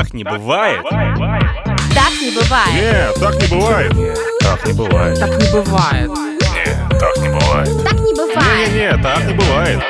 [0.00, 0.80] Так не бывает.
[0.88, 2.74] Так не бывает.
[2.74, 3.92] Нет, так не бывает.
[4.40, 5.18] Так не бывает.
[5.18, 6.08] Так не бывает.
[6.08, 7.84] Нет, так не бывает.
[7.84, 8.68] Так не бывает.
[8.72, 9.80] Не-не-не, так не бывает.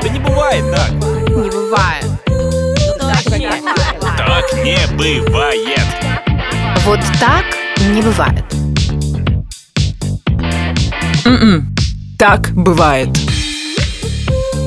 [0.00, 0.90] Да не бывает так.
[0.90, 2.06] Не бывает.
[4.16, 5.80] Так не бывает.
[6.86, 7.44] Вот так
[7.90, 8.44] не бывает.
[11.26, 11.74] М-м.
[12.18, 13.10] Так бывает.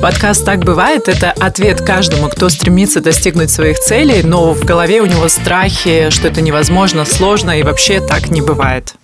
[0.00, 5.06] Подкаст «Так бывает»— это ответ каждому, кто стремится достигнуть своих целей, но в голове у
[5.06, 8.94] него страхи, что это невозможно, сложно и вообще так не бывает.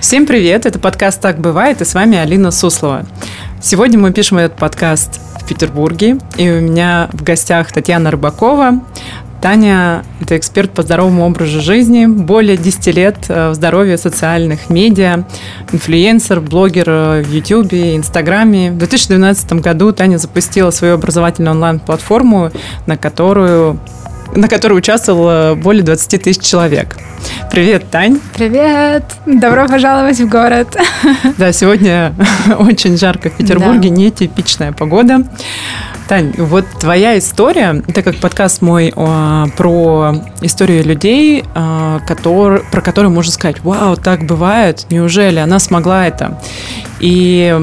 [0.00, 3.04] Всем привет, это подкаст «Так бывает» и с вами Алина Суслова.
[3.60, 8.80] Сегодня мы пишем этот подкаст в Петербурге, и у меня в гостях Татьяна Рыбакова,
[9.44, 15.26] Таня– это эксперт по здоровому образу жизни, более 10 лет э, в здоровье социальных медиа,
[15.70, 18.70] инфлюенсер, блогер э, в YouTube, Инстаграме.
[18.70, 22.52] В 2012 году Таня запустила свою образовательную онлайн-платформу,
[22.86, 23.78] на которую
[24.34, 26.96] на которой участвовало более 20 тысяч человек.
[27.50, 28.20] Привет, Тань.
[28.34, 29.04] Привет!
[29.26, 30.74] Добро пожаловать в город.
[31.36, 32.14] Да, сегодня
[32.58, 33.94] очень жарко в Петербурге, да.
[33.94, 35.22] нетипичная погода.
[36.08, 42.82] Тань, вот твоя история, это как подкаст мой о, про историю людей, о, который, про
[42.82, 46.38] которые можно сказать, вау, так бывает, неужели она смогла это?
[47.00, 47.58] И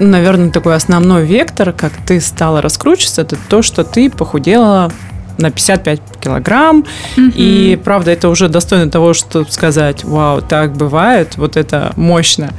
[0.00, 4.92] наверное, такой основной вектор, как ты стала раскручиваться, это то, что ты похудела
[5.38, 6.84] на 55 килограмм.
[7.16, 7.32] Mm-hmm.
[7.36, 12.52] И правда, это уже достойно того, чтобы сказать, вау, так бывает, вот это мощно.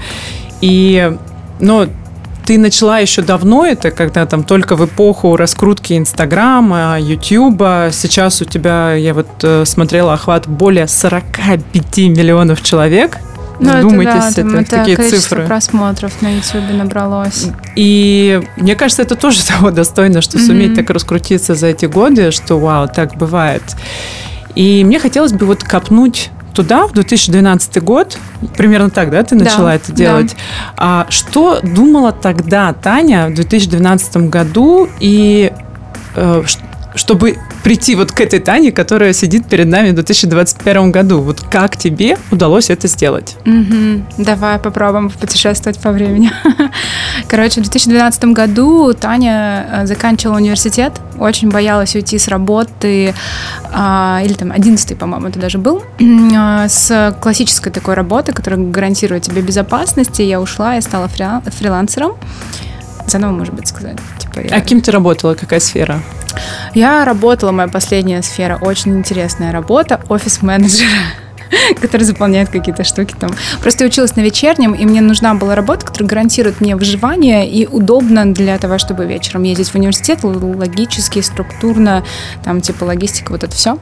[0.62, 1.16] И,
[1.60, 1.88] ну,
[2.50, 7.90] ты начала еще давно это, когда там только в эпоху раскрутки Инстаграма, Ютуба.
[7.92, 13.20] Сейчас у тебя, я вот э, смотрела охват более 45 миллионов человек.
[13.60, 15.46] Ну, Вдумайтесь, это, да, это, это такие цифры.
[15.46, 17.50] просмотров на YouTube набралось.
[17.76, 20.48] И мне кажется, это тоже того достойно, что mm-hmm.
[20.48, 23.62] суметь так раскрутиться за эти годы, что вау, так бывает.
[24.56, 28.18] И мне хотелось бы вот копнуть туда, в 2012 год,
[28.58, 30.36] примерно так, да, ты начала да, это делать.
[30.36, 30.74] Да.
[30.76, 35.54] А что думала тогда Таня в 2012 году и
[36.16, 36.44] э,
[36.96, 41.22] чтобы прийти вот к этой Тане, которая сидит перед нами в 2021 году.
[41.22, 43.36] Вот как тебе удалось это сделать?
[43.46, 44.24] Угу.
[44.24, 46.32] Давай попробуем путешествовать по времени.
[47.28, 53.14] Короче, в 2012 году Таня э, заканчивала университет, очень боялась уйти с работы,
[53.72, 55.84] а, или там 11 по-моему, это даже был,
[56.36, 62.14] а, с классической такой работы, которая гарантирует тебе безопасность, и я ушла и стала фрилансером.
[63.10, 63.98] Заново, может быть, сказать.
[64.20, 64.56] Типа, я...
[64.56, 65.34] А кем ты работала?
[65.36, 66.00] Какая сфера?
[66.74, 70.90] Я работала, моя последняя сфера, очень интересная работа, офис-менеджера.
[71.82, 73.34] который заполняет какие-то штуки там.
[73.62, 77.66] Просто я училась на вечернем, и мне нужна была работа, которая гарантирует мне выживание и
[77.66, 82.04] удобно для того, чтобы вечером ездить в университет, логически, структурно,
[82.44, 83.78] там типа логистика, вот это все.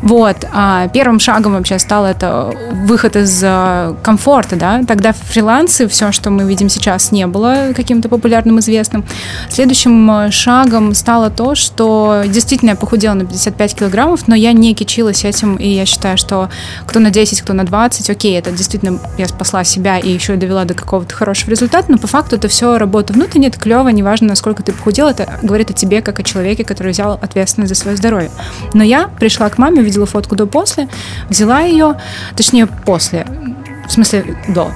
[0.00, 0.46] Вот.
[0.52, 4.82] А первым шагом вообще стало это выход из э, комфорта, да.
[4.86, 9.04] Тогда фрилансы, все, что мы видим сейчас, не было каким-то популярным, известным.
[9.48, 14.74] Следующим э, шагом стало то, что действительно я похудела на 55 килограммов, но я не
[14.74, 16.50] кичилась этим, и я считаю, что
[16.94, 20.64] кто на 10, кто на 20, окей, это действительно я спасла себя и еще довела
[20.64, 24.62] до какого-то хорошего результата, но по факту это все работа внутренняя, это клево, неважно, насколько
[24.62, 28.30] ты похудел, это говорит о тебе, как о человеке, который взял ответственность за свое здоровье.
[28.74, 30.88] Но я пришла к маме, видела фотку до-после,
[31.28, 31.96] взяла ее,
[32.36, 33.26] точнее, после,
[33.86, 34.70] в смысле, до.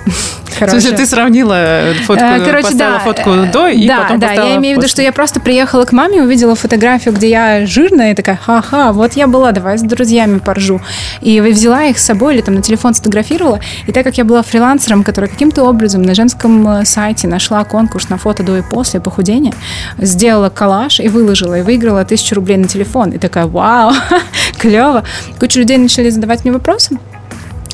[0.59, 0.79] Короче.
[0.79, 4.19] В смысле, ты сравнила э, фотку, э, Короче, поставила да, фотку до и да, потом
[4.19, 7.67] Да, я имею в виду, что я просто приехала к маме, увидела фотографию, где я
[7.67, 10.81] жирная, и такая, ха-ха, вот я была, давай с друзьями поржу.
[11.21, 13.61] И взяла их с собой или там на телефон сфотографировала.
[13.87, 18.09] И так как я была фрилансером, который каким-то образом на женском э, сайте нашла конкурс
[18.09, 19.53] на фото до и после похудения,
[19.99, 23.11] сделала коллаж и выложила, и выиграла тысячу рублей на телефон.
[23.11, 23.93] И такая, вау,
[24.59, 25.05] клево.
[25.39, 26.99] Куча людей начали задавать мне вопросы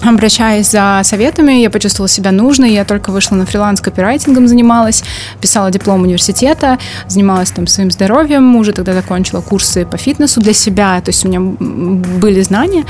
[0.04, 5.04] обращаясь за советами, я почувствовала себя нужной, я только вышла на фриланс копирайтингом занималась,
[5.40, 6.78] писала диплом университета,
[7.08, 11.28] занималась там своим здоровьем, уже тогда закончила курсы по фитнесу для себя, то есть у
[11.28, 12.84] меня были знания.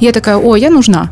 [0.00, 1.10] Я такая, о, я нужна,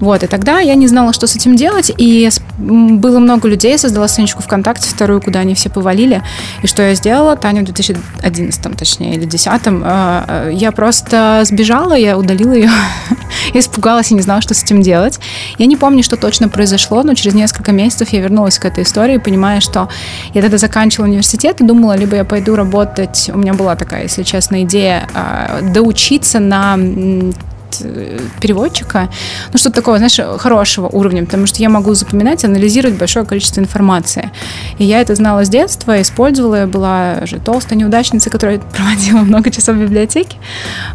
[0.00, 4.08] вот, и тогда я не знала, что с этим делать, и было много людей, создала
[4.08, 6.22] страничку ВКонтакте, вторую, куда они все повалили,
[6.62, 11.94] и что я сделала, Таня в 2011, точнее, или 2010, э, э, я просто сбежала,
[11.94, 12.70] я удалила ее,
[13.54, 15.18] испугалась и не знала, что с этим делать.
[15.58, 19.18] Я не помню, что точно произошло, но через несколько месяцев я вернулась к этой истории,
[19.18, 19.88] понимая, что
[20.32, 24.22] я тогда заканчивала университет и думала, либо я пойду работать, у меня была такая, если
[24.22, 26.78] честно, идея э, доучиться на
[28.40, 29.08] переводчика,
[29.52, 34.30] ну что-то такого, знаешь, хорошего уровня, потому что я могу запоминать, анализировать большое количество информации.
[34.78, 39.50] И я это знала с детства, использовала, я была же толстая неудачница, которая проводила много
[39.50, 40.36] часов в библиотеке.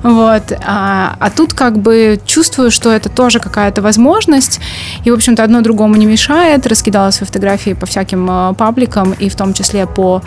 [0.03, 0.53] Вот.
[0.65, 4.59] А, а тут как бы чувствую, что это тоже какая-то возможность,
[5.05, 9.29] и, в общем-то, одно другому не мешает, раскидала свои фотографии по всяким э, пабликам, и
[9.29, 10.21] в том числе по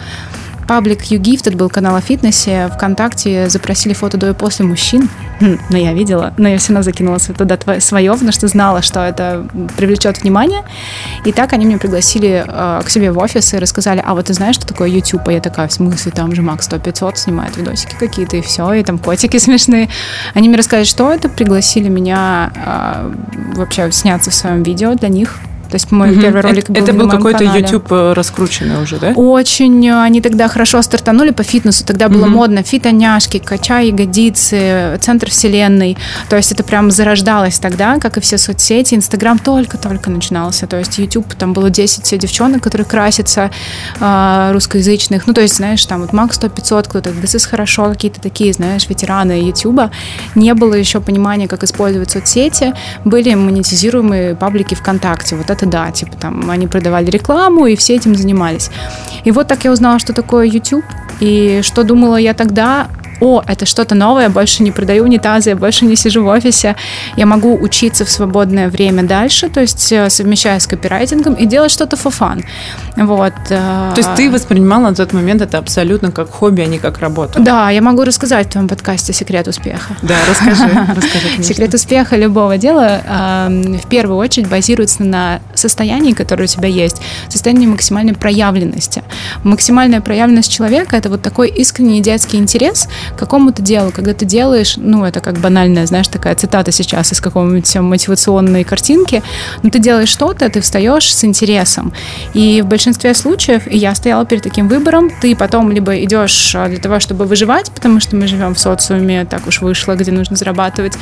[0.66, 2.70] паблик YouGifted был канал о фитнесе.
[2.74, 5.08] Вконтакте запросили фото до и после мужчин.
[5.40, 9.00] Хм, но я видела, но я все равно закинула туда свое, потому что знала, что
[9.00, 10.62] это привлечет внимание.
[11.24, 14.34] И так они меня пригласили э, к себе в офис и рассказали, а вот ты
[14.34, 15.26] знаешь, что такое YouTube?
[15.26, 18.82] А я такая, в смысле, там же Макс 100-500 снимает видосики какие-то, и все, и
[18.82, 19.88] там котики смешные.
[20.34, 23.12] Они мне рассказали, что это, пригласили меня э,
[23.56, 25.38] вообще сняться в своем видео для них,
[25.72, 26.20] то есть мой угу.
[26.20, 27.44] первый ролик это, был Это был какой-то.
[27.44, 29.12] YouTube э, раскрученный уже, да?
[29.16, 29.86] Очень.
[29.88, 31.82] э, Они тогда хорошо стартанули по фитнесу.
[31.86, 32.34] Тогда было Мгм.
[32.34, 35.96] модно фитоняшки, качай ягодицы, центр вселенной.
[36.28, 38.94] То есть это прям зарождалось тогда, как и все соцсети.
[38.94, 40.66] Инстаграм только-только начинался.
[40.66, 43.50] То есть YouTube, там было 10 девчонок, которые красятся,
[43.98, 45.26] э, русскоязычных.
[45.26, 48.52] Ну, то есть, знаешь, там вот Макс 100 500, кто-то, This is хорошо, какие-то такие,
[48.52, 49.90] знаешь, ветераны Ютуба.
[50.34, 52.74] Не было еще понимания, как использовать соцсети.
[53.06, 55.36] Были монетизируемые паблики ВКонтакте.
[55.36, 58.70] Вот это да, типа там они продавали рекламу, и все этим занимались.
[59.24, 60.84] И вот так я узнала, что такое YouTube,
[61.20, 62.88] и что думала я тогда,
[63.22, 66.74] о, это что-то новое, я больше не продаю унитазы, я больше не сижу в офисе,
[67.16, 71.70] я могу учиться в свободное время дальше, то есть э, совмещая с копирайтингом и делать
[71.70, 72.44] что-то for fun.
[72.96, 73.32] Вот.
[73.50, 76.98] э, То есть ты воспринимала на тот момент это абсолютно как хобби, а не как
[76.98, 77.40] работу?
[77.40, 79.94] Да, я могу рассказать в твоем подкасте секрет успеха.
[80.02, 80.64] Да, расскажи,
[80.96, 81.44] расскажи, конечно.
[81.44, 87.00] Секрет успеха любого дела э, в первую очередь базируется на состоянии, которое у тебя есть,
[87.28, 89.04] состоянии максимальной проявленности.
[89.44, 95.04] Максимальная проявленность человека это вот такой искренний детский интерес какому-то делу, когда ты делаешь, ну
[95.04, 99.22] это как банальная, знаешь, такая цитата сейчас из какого-нибудь мотивационной картинки,
[99.62, 101.92] но ты делаешь что-то, ты встаешь с интересом.
[102.34, 106.78] И в большинстве случаев, я стояла перед таким выбором, ты потом либо идешь а, для
[106.78, 110.94] того, чтобы выживать, потому что мы живем в социуме, так уж вышло, где нужно зарабатывать,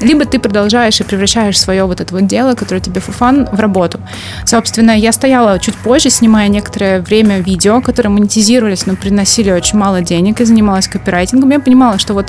[0.00, 4.00] либо ты продолжаешь и превращаешь свое вот это вот дело, которое тебе фуфан, в работу.
[4.44, 10.00] Собственно, я стояла чуть позже, снимая некоторое время видео, которые монетизировались, но приносили очень мало
[10.00, 11.53] денег, и занималась копирайтингом.
[11.54, 12.26] Я понимала, что вот,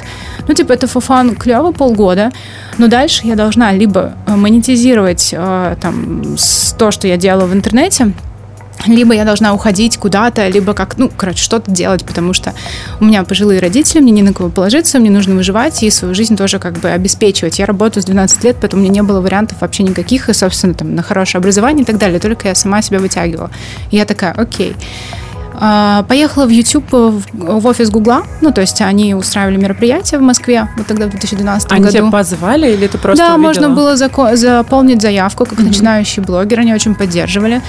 [0.48, 2.32] ну, типа, это фуфан клево полгода,
[2.78, 6.36] но дальше я должна либо э, монетизировать э, там
[6.78, 8.14] то, что я делала в интернете,
[8.88, 12.54] либо я должна уходить куда-то, либо как, ну, короче, что-то делать, потому что
[13.00, 16.38] у меня пожилые родители, мне не на кого положиться, мне нужно выживать и свою жизнь
[16.38, 17.60] тоже как бы обеспечивать.
[17.60, 20.74] Я работаю с 12 лет, поэтому у меня не было вариантов вообще никаких, и, собственно,
[20.74, 23.50] там, на хорошее образование и так далее, только я сама себя вытягивала.
[23.92, 24.74] И я такая, окей.
[24.74, 25.25] А,
[26.08, 30.88] Поехала в YouTube в офис Гугла, ну, то есть они устраивали мероприятия в Москве, вот
[30.88, 31.98] тогда в 2012 Они году.
[31.98, 33.48] тебя позвали или ты просто Да, увидела?
[33.48, 37.62] можно было зако- заполнить заявку как начинающий блогер, они очень поддерживали.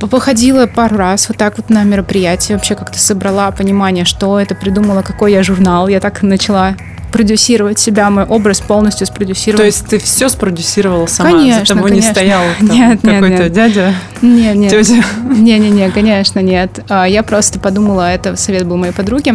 [0.00, 4.54] По- Походила пару раз вот так вот на мероприятие, вообще как-то собрала понимание, что это,
[4.54, 5.88] придумала, какой я журнал.
[5.88, 6.74] Я так начала
[7.14, 9.60] продюсировать себя, мой образ полностью спродюсировать.
[9.60, 11.30] То есть ты все спродюсировала сама?
[11.30, 12.12] Конечно, За тобой не конечно.
[12.12, 13.52] стоял там Нет, какой-то нет.
[13.52, 14.70] дядя, Нет, нет.
[14.72, 15.04] тетя?
[15.22, 16.80] Не-не-не, конечно, нет.
[16.88, 19.34] А, Я просто подумала, это совет был моей подруги.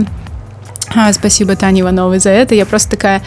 [0.93, 2.53] А, Спасибо Тане Ивановой за это.
[2.53, 3.21] Я просто такая...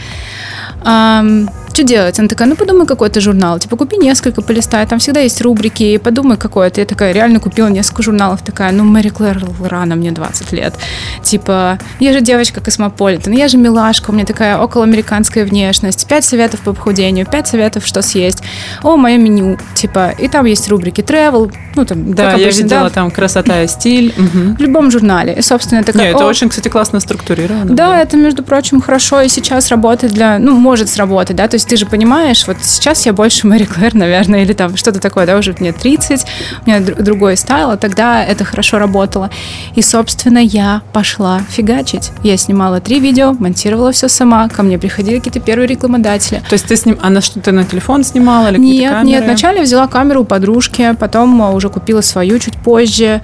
[1.73, 2.19] что делать?
[2.19, 5.99] Она такая, ну подумай какой-то журнал, типа купи несколько, полистай, там всегда есть рубрики, и
[5.99, 6.81] подумай какой-то.
[6.81, 10.75] Я такая реально купила несколько журналов, такая, ну Мэри Клэр рано, мне 20 лет.
[11.23, 16.61] Типа, я же девочка космополитен, я же милашка, у меня такая околоамериканская внешность, пять советов
[16.61, 18.43] по похудению, пять советов, что съесть,
[18.83, 22.63] о, мое меню, типа, и там есть рубрики travel, ну там, Да, как я обычно,
[22.63, 24.15] видела да, там красота и стиль.
[24.17, 25.35] В любом журнале.
[25.35, 26.05] И, собственно, такая...
[26.05, 27.75] Не, это «О, очень, кстати, классно структурировано.
[27.75, 27.95] Да, было.
[27.95, 30.39] это, между прочим, хорошо и сейчас работает для...
[30.39, 33.95] Ну, может сработать, да, то есть ты же понимаешь, вот сейчас я больше Мэри Клэр,
[33.95, 36.25] наверное, или там что-то такое, да, уже мне 30,
[36.65, 39.31] у меня дру- другой стайл, а тогда это хорошо работало.
[39.75, 42.11] И, собственно, я пошла фигачить.
[42.23, 46.43] Я снимала три видео, монтировала все сама, ко мне приходили какие-то первые рекламодатели.
[46.49, 49.87] То есть ты с ним, она что-то на телефон снимала или Нет, нет, вначале взяла
[49.89, 53.21] камеру у подружки, потом а, уже купила свою чуть позже.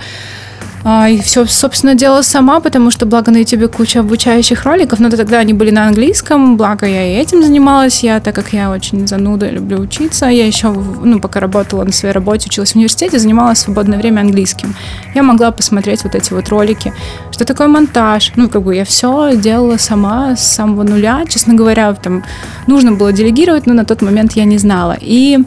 [0.85, 5.11] А, И все, собственно, делала сама, потому что, благо, на YouTube куча обучающих роликов, но
[5.11, 9.07] тогда они были на английском, благо я и этим занималась, я, так как я очень
[9.07, 13.59] зануда, люблю учиться, я еще, ну, пока работала на своей работе, училась в университете, занималась
[13.59, 14.75] в свободное время английским.
[15.15, 16.93] Я могла посмотреть вот эти вот ролики,
[17.33, 21.93] что такое монтаж, ну, как бы я все делала сама с самого нуля, честно говоря,
[21.95, 22.25] там
[22.67, 24.97] нужно было делегировать, но на тот момент я не знала.
[25.01, 25.39] И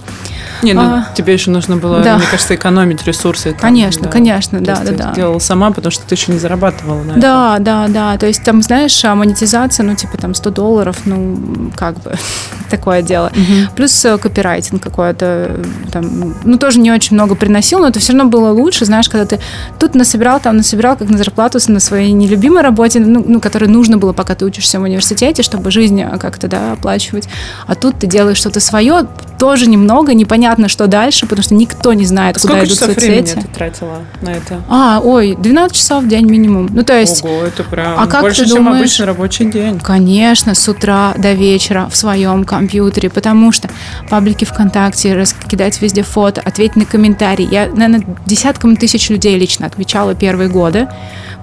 [0.64, 1.08] Не, ну А.
[1.16, 2.18] тебе еще нужно было, Да.
[2.18, 3.52] мне кажется, экономить ресурсы.
[3.52, 5.14] там, Конечно, конечно, То да, есть да, ты да.
[5.14, 7.20] делала сама, потому что ты еще не зарабатывала на этом.
[7.20, 8.18] Да, да, да.
[8.18, 12.16] То есть там, знаешь, а, монетизация, ну, типа там 100 долларов, ну, как бы
[12.70, 13.32] такое дело.
[13.76, 18.14] Плюс э, копирайтинг какой-то, э, там, ну, тоже не очень много приносил, но это все
[18.14, 19.40] равно было лучше, знаешь, когда ты
[19.80, 23.98] тут насобирал, там насобирал, как на зарплату на своей нелюбимой работе, ну, ну которой нужно
[23.98, 27.28] было, пока ты учишься в университете, чтобы жизнь э, как-то, да, оплачивать.
[27.68, 29.08] А тут ты делаешь что-то свое,
[29.40, 33.26] тоже немного, непонятно, что дальше, потому что никто не знает, куда Сколько идут часов времени
[33.26, 33.42] соцсети.
[33.42, 34.62] ты тратила на это?
[34.70, 36.70] А, ой, 12 часов в день минимум.
[36.72, 37.24] Ну, то есть...
[37.24, 39.80] Ого, это прям А как больше, ты чем думаешь- обычный рабочий день.
[39.80, 43.70] Конечно, с утра до вечера в своем компьютере, потому что
[44.10, 47.48] паблики ВКонтакте, раскидать везде фото, ответить на комментарии.
[47.50, 50.88] Я, наверное, десяткам тысяч людей лично отвечала первые годы,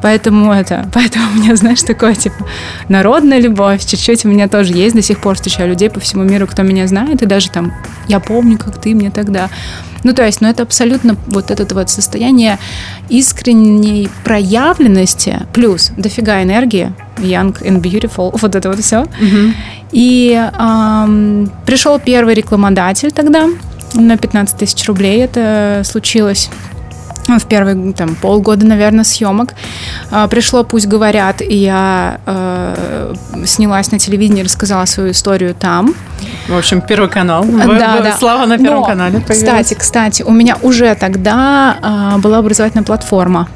[0.02, 2.46] поэтому это, поэтому у меня, знаешь, такое, типа,
[2.88, 6.46] народная любовь, чуть-чуть у меня тоже есть, до сих пор встречаю людей по всему миру,
[6.46, 7.72] кто меня знает, и даже там,
[8.08, 9.48] я помню, как ты мне тогда.
[10.04, 12.58] Ну, то есть, ну, это абсолютно вот это вот состояние
[13.08, 19.06] искренней проявленности, плюс дофига энергии, young and beautiful, вот это вот все.
[19.90, 23.48] И ам, пришел первый рекламодатель тогда
[23.94, 25.22] на 15 тысяч рублей.
[25.22, 26.50] Это случилось
[27.28, 29.54] ну, в первые там, полгода, наверное, съемок.
[30.10, 33.14] А, пришло «Пусть говорят», и я э,
[33.44, 35.94] снялась на телевидении, рассказала свою историю там.
[36.48, 37.42] В общем, Первый канал.
[37.42, 38.16] В- Да, в- да.
[38.18, 39.38] Слава на Первом Но, канале появилась.
[39.66, 43.48] Кстати, кстати, у меня уже тогда а, была образовательная платформа.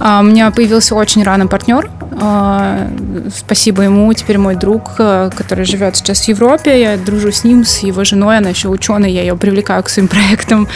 [0.00, 1.90] А, У меня появился очень рано партнер.
[2.20, 2.88] А,
[3.34, 4.12] Спасибо ему.
[4.14, 6.80] Теперь мой друг, а, который живет сейчас в Европе.
[6.80, 8.38] Я дружу с ним, с его женой.
[8.38, 9.10] Она еще ученая.
[9.10, 10.68] Я ее привлекаю к своим проектам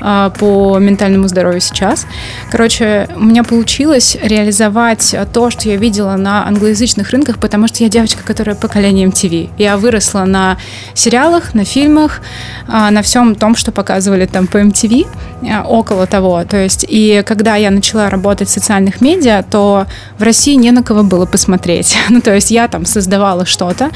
[0.00, 2.06] а, по ментальному здоровью сейчас.
[2.50, 7.90] Короче, у меня получилось реализовать то, что я видела на англоязычных рынках, потому что я
[7.90, 9.50] девочка, которая поколение MTV.
[9.58, 10.56] Я выросла на
[10.94, 12.22] сериалах, на фильмах,
[12.66, 15.06] на всем том, что показывали там по MTV,
[15.42, 16.44] а, около того.
[16.44, 19.86] То есть, и когда я начала работать в социальных медиа, то
[20.18, 21.96] в России не на кого было посмотреть.
[22.10, 23.90] Ну, то есть я там создавала что-то,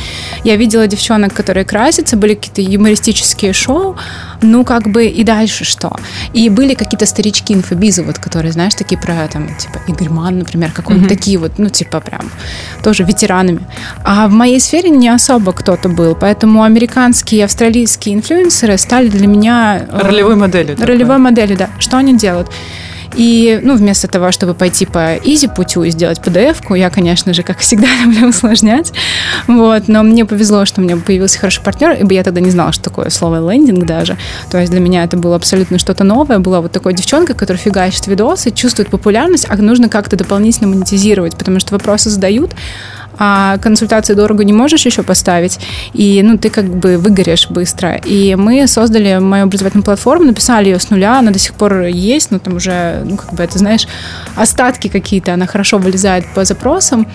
[0.44, 3.96] я видела девчонок, которые красятся, были какие-то юмористические шоу,
[4.42, 5.90] ну, как бы, и дальше что?
[6.32, 10.70] И были какие-то старички инфобиза, вот, которые, знаешь, такие про, там, типа, Игорь Ман, например,
[10.72, 12.30] какой-нибудь такие вот, ну, типа, прям,
[12.82, 13.60] тоже ветеранами.
[14.04, 19.26] А в моей сфере не особо кто-то был, поэтому американские и австралийские инфлюенсеры стали для
[19.26, 19.86] меня...
[19.90, 20.76] э, Ролевой моделью.
[20.76, 20.94] такой.
[20.94, 21.68] Ролевой моделью, да.
[21.78, 22.48] Что они делают?
[23.16, 27.42] И, ну, вместо того, чтобы пойти по изи путю и сделать PDF-ку, я, конечно же,
[27.42, 28.92] как всегда, люблю усложнять.
[29.46, 32.72] Вот, но мне повезло, что у меня появился хороший партнер, ибо я тогда не знала,
[32.72, 34.16] что такое слово лендинг даже.
[34.50, 36.38] То есть для меня это было абсолютно что-то новое.
[36.38, 41.60] Была вот такой девчонка, которая фигачит видосы, чувствует популярность, а нужно как-то дополнительно монетизировать, потому
[41.60, 42.50] что вопросы задают,
[43.18, 45.58] а консультации дорого не можешь еще поставить,
[45.92, 47.96] и, ну, ты как бы выгоришь быстро.
[48.04, 52.30] И мы создали мою образовательную платформу, написали ее с нуля, она до сих пор есть,
[52.30, 53.86] но там уже, ну, как бы это, знаешь,
[54.36, 57.06] остатки какие-то, она хорошо вылезает по запросам.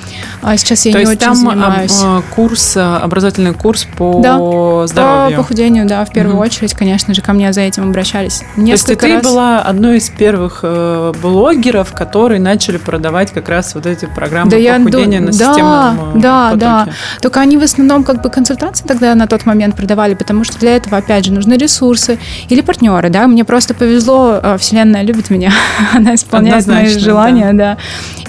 [0.41, 1.99] А сейчас я То не есть очень там занимаюсь.
[2.03, 5.37] а, курс, а, образовательный курс по Да, здоровью.
[5.37, 8.39] По похудению, да, в первую очередь, конечно же, ко мне за этим обращались.
[8.39, 9.23] То есть Несколько ты раз.
[9.23, 14.57] была одной из первых э, блогеров, которые начали продавать как раз вот эти программы Да,
[14.57, 16.59] я похудения ду- на да, системном э, да, потоке.
[16.59, 16.87] да.
[17.21, 20.75] Только они в основном как бы консультации тогда на тот момент продавали, потому что для
[20.75, 22.19] этого, опять же, нужны ресурсы
[22.49, 23.27] или партнеры, да.
[23.27, 25.51] Мне просто повезло, э, Вселенная любит меня,
[25.93, 27.77] она исполняет мои Однозначно, желания, да.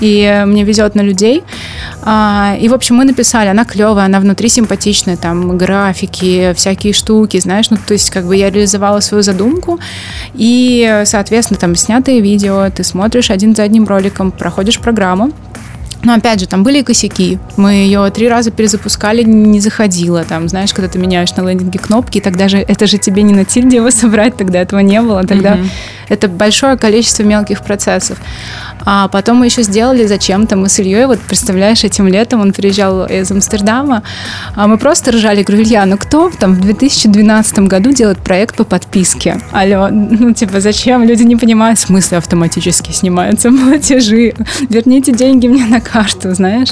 [0.00, 1.42] И э, мне везет на людей.
[2.02, 7.38] А, И, в общем, мы написали, она клевая, она внутри симпатичная, там графики, всякие штуки,
[7.40, 9.78] знаешь, ну, то есть как бы я реализовала свою задумку,
[10.34, 15.30] и, соответственно, там снятые видео, ты смотришь один за одним роликом, проходишь программу,
[16.02, 17.38] но опять же, там были и косяки.
[17.56, 20.24] Мы ее три раза перезапускали, не заходила.
[20.24, 23.44] Там, знаешь, когда ты меняешь на лендинге кнопки, тогда же это же тебе не на
[23.44, 25.24] тильде его собрать, тогда этого не было.
[25.24, 25.58] Тогда
[26.08, 28.18] это большое количество мелких процессов.
[28.84, 30.56] А потом мы еще сделали зачем-то.
[30.56, 34.02] Мы с Ильей, вот представляешь, этим летом он приезжал из Амстердама,
[34.54, 35.42] а мы просто ржали.
[35.42, 39.40] Говорю, Илья, ну кто там в 2012 году делает проект по подписке?
[39.52, 41.04] Алло, ну типа зачем?
[41.04, 44.34] Люди не понимают, в смысле автоматически снимаются платежи.
[44.68, 46.68] Верните деньги мне на карту, знаешь.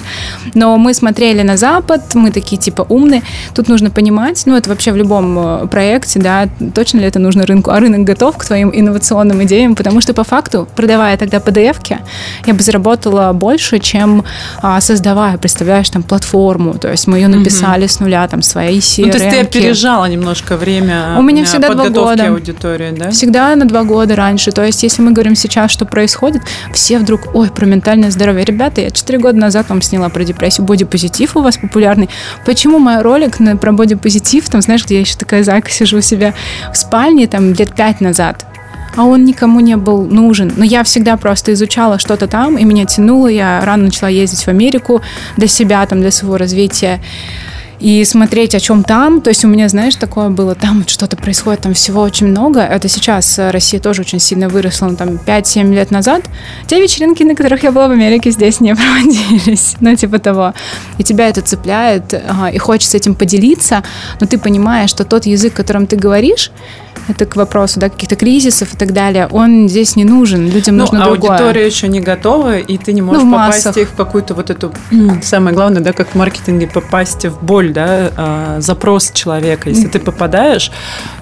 [0.54, 3.22] Но мы смотрели на Запад, мы такие типа умные.
[3.54, 7.46] Тут нужно понимать, ну это вообще в любом э, проекте, да, точно ли это нужно
[7.46, 11.97] рынку, а рынок готов к твоим инновационным идеям, потому что по факту, продавая тогда PDF-ки,
[12.46, 14.24] Я бы заработала больше, чем
[14.62, 16.74] а, создавая, представляешь, там платформу.
[16.74, 19.06] То есть мы ее написали с нуля, там свои CRM.
[19.06, 22.28] Ну, то есть ты опережала немножко время У меня э, всегда два года.
[22.28, 23.10] аудитории, да?
[23.10, 24.52] Всегда на два года раньше.
[24.52, 28.44] То есть, если мы говорим сейчас, что происходит, все вдруг, ой, про ментальное здоровье.
[28.44, 30.66] Ребята, я четыре года назад вам сняла про депрессию.
[30.66, 32.08] Бодипозитив у вас популярный.
[32.44, 36.00] Почему мой ролик на, про бодипозитив, там, знаешь, где я еще такая зайка сижу у
[36.00, 36.34] себя
[36.72, 38.44] в спальне, там, лет пять назад,
[38.98, 40.52] а он никому не был нужен.
[40.56, 43.28] Но я всегда просто изучала что-то там, и меня тянуло.
[43.28, 45.02] Я рано начала ездить в Америку
[45.36, 47.00] для себя, там, для своего развития
[47.80, 49.20] и смотреть, о чем там.
[49.20, 52.60] То есть у меня, знаешь, такое было, там что-то происходит, там всего очень много.
[52.60, 56.22] Это сейчас э, Россия тоже очень сильно выросла, ну, там 5-7 лет назад.
[56.66, 59.76] Те вечеринки, на которых я была в Америке, здесь не проводились.
[59.80, 60.54] Ну, типа того.
[60.98, 62.14] И тебя это цепляет,
[62.52, 63.82] и хочется этим поделиться,
[64.20, 66.50] но ты понимаешь, что тот язык, которым ты говоришь,
[67.06, 70.82] это к вопросу, да, каких-то кризисов и так далее, он здесь не нужен, людям Ну,
[70.82, 71.30] нужно другое.
[71.30, 73.82] аудитория еще не готова, и ты не можешь Ну, попасть массах.
[73.82, 74.72] их в какую-то вот эту...
[75.22, 79.68] Самое главное, да, как в маркетинге, попасть в боль, да, а, запрос человека.
[79.70, 80.70] Если ты попадаешь,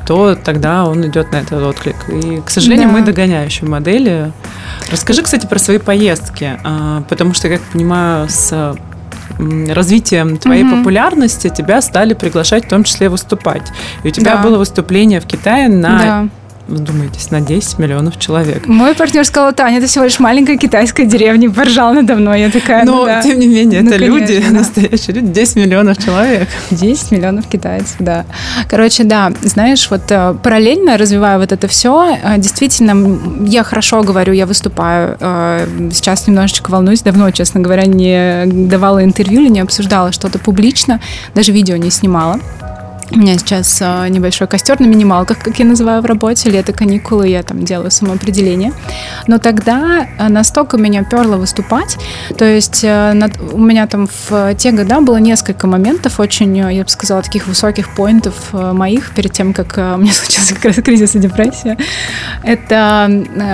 [0.07, 1.97] то тогда он идет на этот отклик.
[2.09, 2.95] И, к сожалению, Да.
[2.95, 4.33] мы догоняющие модели.
[4.91, 8.75] Расскажи, кстати, про свои поездки, а, потому что, как понимаю, с
[9.69, 10.79] развитием твоей Мгм.
[10.79, 13.63] популярности тебя стали приглашать в том числе выступать.
[14.03, 14.43] И у тебя Да.
[14.43, 16.29] было выступление в Китае на, Да.
[16.69, 18.67] Вдумайтесь, на 10 миллионов человек.
[18.67, 22.41] Мой партнер сказал, Таня, это всего лишь маленькая китайская деревня, поржал надо мной.
[22.41, 23.23] Я такая, ну, Но, да.
[23.23, 24.59] тем не менее, Ну, это люди, конечно, да.
[24.59, 26.49] настоящие люди, 10 миллионов человек.
[26.71, 28.25] 10 миллионов китайцев, да.
[28.69, 34.33] Короче, да, знаешь, вот э, параллельно развивая вот это все, действительно, м, я хорошо говорю,
[34.33, 35.17] я выступаю.
[35.21, 41.01] э, Сейчас немножечко волнуюсь, давно, честно говоря, не давала интервью или не обсуждала что-то публично,
[41.35, 42.41] даже видео не снимала.
[43.13, 47.29] У меня сейчас э, небольшой костер на минималках, как я называю в работе, лето, каникулы,
[47.29, 48.73] я там делаю самоопределение.
[49.29, 51.97] Но тогда э, настолько меня перло выступать,
[52.37, 56.89] то есть над- у меня там в те года было несколько моментов очень, я бы
[56.89, 61.21] сказала, таких высоких поинтов моих перед тем, как у меня случился как раз кризис и
[61.21, 61.77] депрессия.
[62.43, 63.09] Это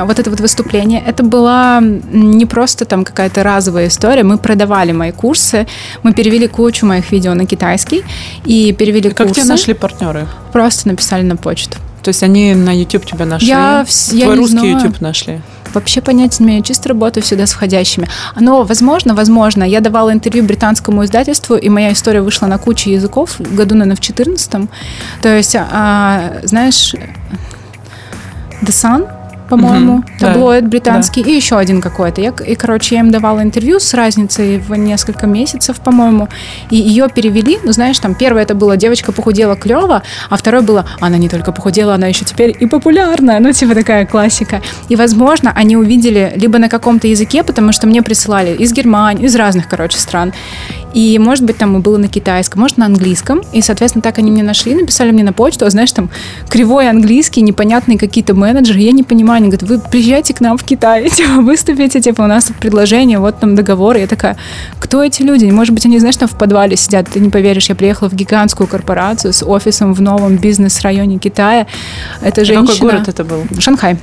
[0.07, 5.13] вот это вот выступление, это была не просто там какая-то разовая история, мы продавали мои
[5.13, 5.67] курсы,
[6.03, 8.03] мы перевели кучу моих видео на китайский
[8.47, 9.42] и перевели Как курсы.
[9.43, 10.27] Тебя нашли партнеры?
[10.53, 11.79] Просто написали на почту.
[12.03, 13.49] То есть они на YouTube тебя нашли?
[13.49, 14.77] Я я Твой не русский знаю.
[14.77, 15.41] YouTube нашли?
[15.73, 18.09] Вообще понятия не имею, чисто работаю всегда с входящими.
[18.39, 23.37] Но, возможно, возможно, я давала интервью британскому издательству, и моя история вышла на кучу языков,
[23.39, 24.69] году, наверное, в 14
[25.23, 26.95] То есть, а, знаешь,
[28.63, 29.09] The Sun,
[29.49, 32.21] по-моему, да, таблоид британский, и еще один какой-то.
[32.21, 36.29] Я, и, короче, я им давала интервью с разницей в несколько месяцев, по-моему,
[36.71, 40.87] и ее перевели, ну, знаешь, там, первое это было «девочка похудела клево», а второе было
[41.01, 44.63] «она не только похудела, она еще теперь и популярна», ну, типа такая классика.
[44.89, 49.37] И, возможно, они увидели либо на каком-то языке, потому что мне присылали из Германии, из
[49.37, 50.33] разных, короче, стран,
[50.95, 53.43] и, может быть, там и было на китайском, может, на английском.
[53.53, 56.11] И, соответственно, так они меня нашли, написали мне на почту, а знаешь, там
[56.49, 58.81] кривой английский, непонятные какие-то менеджеры.
[58.81, 62.27] Я не понимаю, они говорят, вы приезжайте к нам в Китай, типа, выступите, типа, у
[62.27, 63.97] нас предложение, вот там договор.
[63.97, 64.37] Я такая,
[64.79, 65.45] кто эти люди?
[65.47, 68.67] Может быть, они, знаешь, там в подвале сидят, ты не поверишь, я приехала в гигантскую
[68.67, 71.67] корпорацию с офисом в новом бизнес-районе Китая.
[72.21, 72.67] Это женщина...
[72.67, 73.45] Какой город это был?
[73.59, 73.97] Шанхай.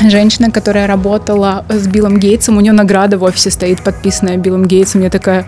[0.00, 5.02] Женщина, которая работала с Биллом Гейтсом, у нее награда в офисе стоит, подписанная Биллом Гейтсом.
[5.02, 5.46] Я такая,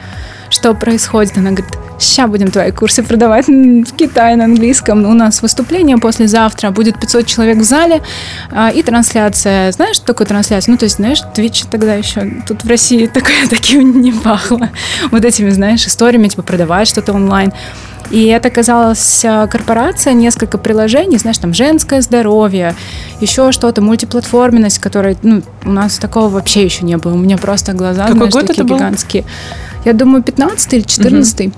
[0.51, 1.37] что происходит?
[1.37, 5.05] Она говорит, сейчас будем твои курсы продавать в Китае на английском.
[5.05, 8.03] У нас выступление послезавтра, будет 500 человек в зале
[8.51, 9.73] а, и трансляция.
[9.73, 10.73] Знаешь, что такое трансляция?
[10.73, 14.71] Ну, то есть, знаешь, Twitch тогда еще тут в России такое, таким не пахло.
[15.11, 17.53] Вот этими, знаешь, историями, типа продавать что-то онлайн.
[18.11, 22.75] И это оказалась э, корпорация, несколько приложений, знаешь, там женское здоровье,
[23.21, 27.15] еще что-то, мультиплатформенность, которой, ну, у нас такого вообще еще не было.
[27.15, 28.77] У меня просто глаза, Какой знаешь, год такие это был?
[28.77, 29.25] гигантские.
[29.85, 31.53] Я думаю, 15 или 14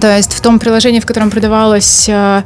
[0.00, 2.42] То есть в том приложении, в котором продавалась э,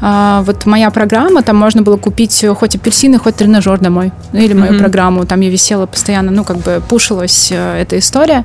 [0.00, 4.12] вот моя программа, там можно было купить э, хоть апельсины, хоть тренажер домой.
[4.32, 4.80] Ну, или мою Мгм.
[4.80, 5.26] программу.
[5.26, 8.44] Там я висела постоянно, ну, как бы пушилась э, эта история.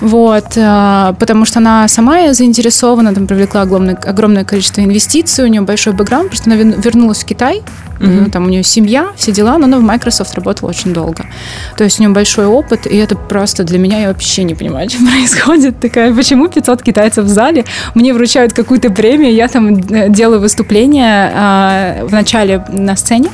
[0.00, 5.60] Вот, э, потому что она сама заинтересована, там привлекла огромное, огромное количество инвестиций, у нее
[5.60, 7.62] большой бэкграунд, просто она вер- вернулась в Китай,
[7.98, 8.24] Мгм.
[8.24, 11.26] ну, там у нее семья, все дела, но она в Microsoft работала очень долго.
[11.76, 14.88] То есть у нее большой опыт, и это просто для меня, я вообще не понимаю,
[14.90, 15.80] что происходит.
[15.80, 19.78] Такая, почему 500 китайцев в зале, мне вручают какую-то премию, я там
[20.10, 23.30] делаю выступление, выступление э, в начале на сцене,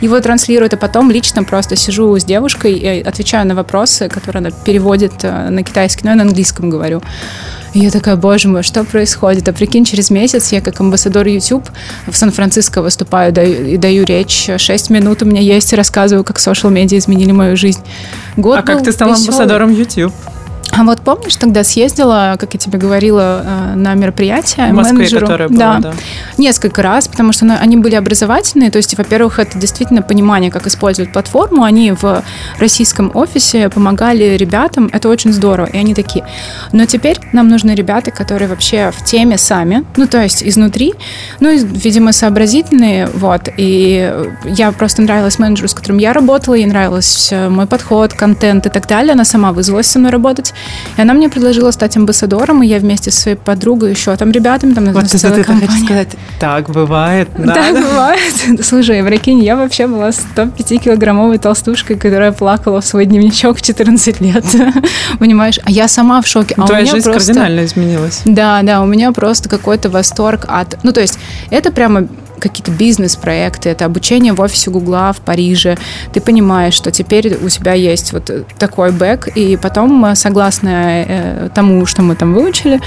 [0.00, 4.50] его транслируют, а потом лично просто сижу с девушкой и отвечаю на вопросы, которые она
[4.50, 7.00] переводит э, на китайский, но я на английском говорю.
[7.74, 9.48] И я такая, боже мой, что происходит?
[9.48, 11.68] А прикинь, через месяц я как амбассадор YouTube
[12.08, 14.50] в Сан-Франциско выступаю даю, и даю речь.
[14.56, 17.80] Шесть минут у меня есть рассказываю, как социал-медиа изменили мою жизнь.
[18.36, 19.28] Год А как ты стала весёлый.
[19.28, 20.12] амбассадором YouTube?
[20.80, 25.26] А вот помнишь, тогда съездила, как я тебе говорила, э, на мероприятие В Москве, менеджеру?
[25.26, 25.92] которое было, да, да.
[26.38, 31.12] несколько раз, потому что они были образовательные, то есть, во-первых, это действительно понимание, как использовать
[31.12, 31.64] платформу.
[31.64, 32.24] Они в
[32.58, 36.24] российском офисе помогали ребятам, это очень здорово, и они такие.
[36.72, 40.94] Но теперь нам нужны ребята, которые вообще в теме сами, ну, то есть изнутри,
[41.40, 44.14] ну, и, видимо, сообразительные, вот, и
[44.46, 48.70] я просто нравилась менеджеру, с которым я работала, ей нравился э, мой подход, контент и
[48.70, 50.54] так далее, она сама вызвалась со мной работать,
[50.96, 54.74] и она мне предложила стать амбассадором, и я вместе со своей подругой еще там ребятами,
[54.74, 55.84] там, Вот целая ты хочешь компания.
[55.84, 57.54] сказать, так бывает, да.
[57.54, 58.20] Так бывает.
[58.64, 64.44] Слушай, прикинь, я вообще была 105-килограммовой толстушкой, которая плакала в свой дневничок в 14 лет.
[65.18, 65.58] Понимаешь?
[65.64, 66.54] А я сама в шоке.
[66.56, 67.32] А Твоя жизнь просто...
[67.32, 68.22] кардинально изменилась.
[68.24, 70.82] Да, да, у меня просто какой-то восторг от...
[70.82, 71.18] Ну, то есть,
[71.50, 72.08] это прямо
[72.40, 75.76] какие-то бизнес-проекты, это обучение в офисе Гугла в Париже.
[76.12, 81.86] Ты понимаешь, что теперь у тебя есть вот такой бэк, и потом, согласно э, тому,
[81.86, 82.80] что мы там выучили,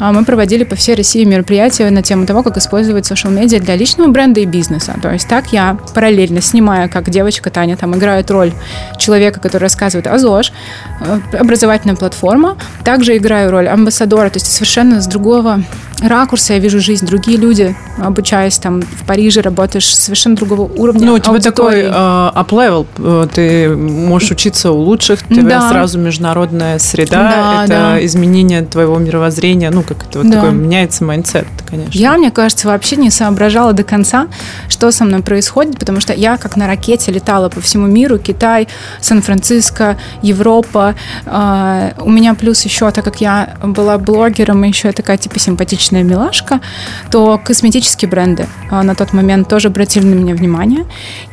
[0.00, 4.08] а, мы проводили по всей России мероприятия на тему того, как использовать социал-медиа для личного
[4.08, 4.94] бренда и бизнеса.
[5.02, 8.52] То есть так я параллельно, снимая, как девочка Таня там играет роль
[8.96, 10.52] человека, который рассказывает о ЗОЖ,
[11.00, 15.62] э, образовательная платформа, также играю роль амбассадора, то есть совершенно с другого
[16.02, 17.06] ракурса я вижу жизнь.
[17.06, 22.34] Другие люди, обучаясь там в Париже, работаешь совершенно другого уровня Ну, у тебя такой аудитории.
[22.34, 25.68] э, up-level, э, ты можешь учиться у лучших, у тебя Да.
[25.70, 27.16] сразу международная среда,
[27.56, 28.04] Да, это да.
[28.04, 30.36] изменение твоего мировоззрения, ну, как это вот Да.
[30.36, 31.98] такой меняется mindset, конечно.
[31.98, 34.28] Я, мне кажется, вообще не соображала до конца,
[34.68, 38.68] что со мной происходит, потому что я как на ракете летала по всему миру, Китай,
[39.00, 40.94] Сан-Франциско, Европа.
[41.26, 45.87] А, У меня плюс еще, так как я была блогером, еще я такая типа симпатичная
[45.96, 46.60] милашка,
[47.10, 50.86] то косметические бренды а, на тот момент тоже обратили на меня внимание.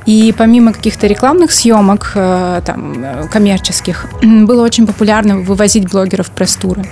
[0.06, 6.32] И помимо каких-то рекламных съемок, э, там, э, коммерческих, было очень популярно вывозить блогеров в
[6.32, 6.86] пресс-туры.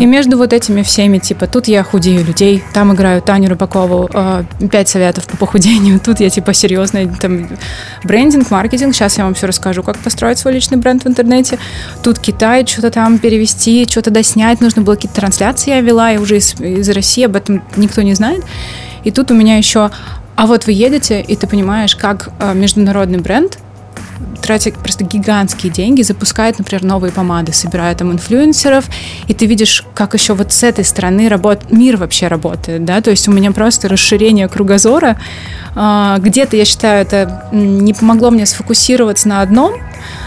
[0.00, 4.44] И между вот этими всеми, типа, тут я худею людей, там играю Таню Рыбакову, э,
[4.70, 7.48] пять советов по похудению, тут я, типа, серьезный, там,
[8.02, 11.58] брендинг, маркетинг, сейчас я вам все расскажу, как построить свой личный бренд в интернете.
[12.02, 16.38] Тут Китай, что-то там перевести, что-то доснять, нужно было какие-то трансляции я вела, я уже
[16.38, 18.44] из, из России, об этом никто не знает.
[19.04, 19.90] И тут у меня еще
[20.36, 23.58] а вот вы едете, и ты понимаешь, как э, международный бренд
[24.42, 28.86] тратя просто гигантские деньги, запускает, например, новые помады, собирает там инфлюенсеров,
[29.26, 31.72] и ты видишь, как еще вот с этой стороны работ...
[31.72, 35.18] мир вообще работает, да, то есть у меня просто расширение кругозора.
[35.74, 39.74] А, Где-то, я считаю, это не помогло мне сфокусироваться на одном,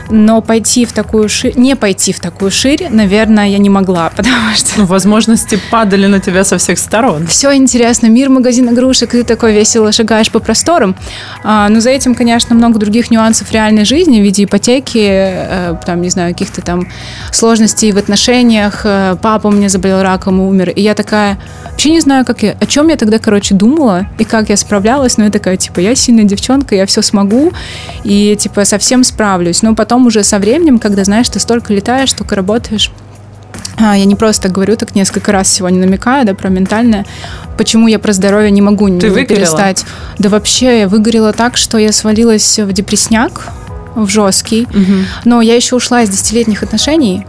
[0.10, 4.36] но пойти в такую ширь, не пойти в такую ширь, наверное, я не могла, потому
[4.56, 7.28] что Ну, возможности падали на тебя со всех сторон.
[7.28, 10.95] все интересно, мир магазин игрушек, и ты такой весело шагаешь по просторам.
[11.43, 16.02] А, но за этим, конечно, много других нюансов реальной жизни в виде ипотеки, э, там,
[16.02, 16.88] не знаю, каких-то там
[17.32, 18.82] сложностей в отношениях.
[18.84, 20.69] Э, Папа у меня заболел раком и умер.
[20.69, 21.38] И я такая,
[21.72, 25.17] вообще не знаю, как я, о чем я тогда, короче, думала и как я справлялась.
[25.17, 27.52] Но я такая, типа, я сильная девчонка, я все смогу
[28.04, 29.62] и, типа, совсем справлюсь.
[29.62, 32.92] Но потом уже со временем, когда, знаешь, ты столько летаешь, столько работаешь,
[33.78, 37.06] а, я не просто говорю, так несколько раз сегодня намекаю, да, про ментальное.
[37.58, 39.28] Почему я про здоровье не могу не Ты выгорела?
[39.28, 39.86] перестать.
[40.18, 43.48] Да вообще, я выгорела так, что я свалилась в депресняк,
[43.96, 44.68] в жесткий.
[45.24, 47.26] Но я еще ушла из десятилетних отношений.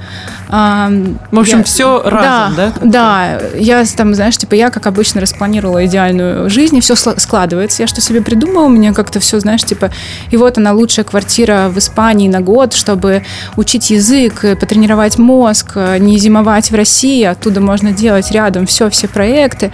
[0.52, 0.90] А,
[1.30, 2.72] В общем, я- все разом, да?
[2.82, 7.82] Да, я там, знаешь, типа я, как обычно, распланировала идеальную жизнь, и все складывается.
[7.82, 9.90] Я что себе придумала, у меня как-то все, знаешь, типа,
[10.30, 13.22] и вот она лучшая квартира в Испании на год, чтобы
[13.56, 18.90] учить язык, э, потренировать мозг, э, не зимовать в России, оттуда можно делать рядом все,
[18.90, 19.70] все проекты.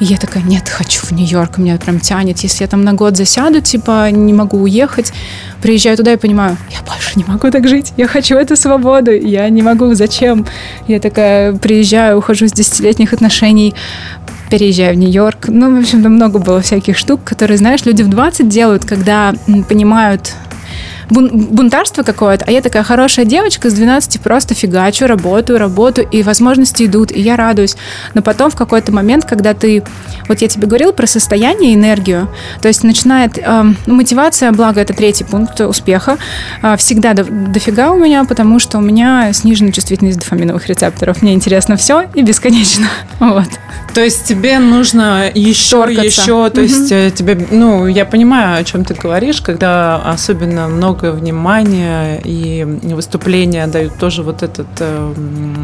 [0.00, 2.38] И я такая, нет, хочу в Нью-Йорк, меня прям тянет.
[2.40, 5.12] Если я там на год засяду, типа, не могу уехать,
[5.60, 9.48] приезжаю туда и понимаю, я больше не могу так жить, я хочу эту свободу, я
[9.50, 10.13] не могу, зачем?
[10.20, 13.74] Я такая приезжаю, ухожу с десятилетних отношений,
[14.50, 15.48] переезжаю в Нью-Йорк.
[15.48, 19.34] Ну, в общем, там много было всяких штук, которые, знаешь, люди в 20 делают, когда
[19.68, 20.34] понимают
[21.10, 26.22] бун- бунтарство какое-то, а я такая хорошая девочка с 12 просто фигачу, работаю, работаю, и
[26.22, 27.76] возможности идут, и я радуюсь.
[28.14, 29.82] Но потом в какой-то момент, когда ты
[30.28, 32.28] вот я тебе говорила про состояние энергию.
[32.60, 36.18] То есть начинает э, мотивация, благо это третий пункт успеха,
[36.62, 41.22] э, всегда до, дофига у меня, потому что у меня снижена чувствительность дофаминовых рецепторов.
[41.22, 42.86] Мне интересно все и бесконечно.
[43.20, 43.48] Вот.
[43.94, 46.20] То есть тебе нужно еще, Торкаться.
[46.22, 46.62] еще, то Мгм.
[46.62, 52.64] есть э, тебе, ну, я понимаю, о чем ты говоришь, когда особенно много внимания и
[52.82, 55.12] выступления дают тоже вот этот, э,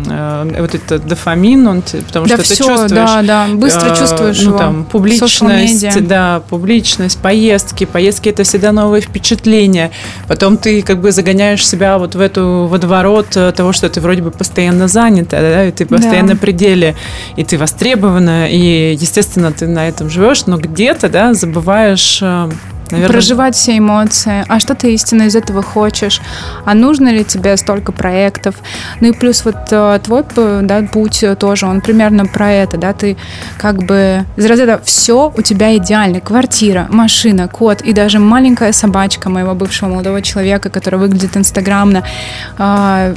[0.09, 3.96] э, вот этот дофамин, он, потому да что ты все, чувствуешь да, да, быстро э,
[3.96, 4.59] чувствуешь ну, его.
[4.59, 7.85] там, публичность, да, публичность, поездки.
[7.85, 9.91] Поездки это всегда новые впечатления.
[10.29, 14.23] Потом ты как бы загоняешь себя вот в эту водоворот э, того, что ты вроде
[14.23, 16.41] бы постоянно занята, да, и ты постоянно Да.
[16.41, 16.95] пределе,
[17.37, 22.51] и ты востребована, и, естественно, ты на этом живешь, но где-то, да, забываешь, э,
[22.90, 23.12] наверное...
[23.12, 24.44] Проживать все эмоции.
[24.48, 26.20] А что ты истинно из этого хочешь?
[26.64, 28.57] А нужно ли тебе столько проектов?
[29.00, 30.24] Ну и плюс вот э, твой
[30.62, 33.16] да, путь тоже, он примерно про это, да, ты
[33.59, 36.20] как бы из разряда все у тебя идеально.
[36.20, 42.05] Квартира, машина, кот и даже маленькая собачка моего бывшего молодого человека, который выглядит инстаграмно.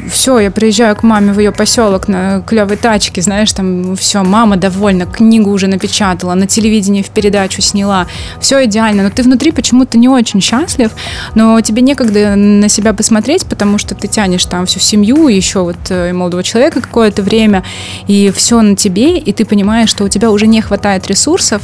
[0.09, 4.57] все, я приезжаю к маме в ее поселок на клевой тачке, знаешь, там все, мама
[4.57, 8.07] довольна, книгу уже напечатала, на телевидении в передачу сняла.
[8.39, 10.91] Все идеально, но ты внутри почему-то не очень счастлив,
[11.35, 15.77] но тебе некогда на себя посмотреть, потому что ты тянешь там всю семью, еще вот
[15.89, 17.63] э, и молодого человека какое-то время,
[18.05, 21.61] и все на тебе, и ты понимаешь, что у тебя уже не хватает ресурсов,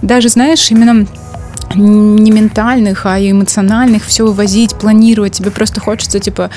[0.00, 1.06] даже, знаешь, именно
[1.74, 5.34] не ментальных, а эмоциональных, все вывозить, планировать.
[5.34, 6.50] Тебе просто хочется, типа,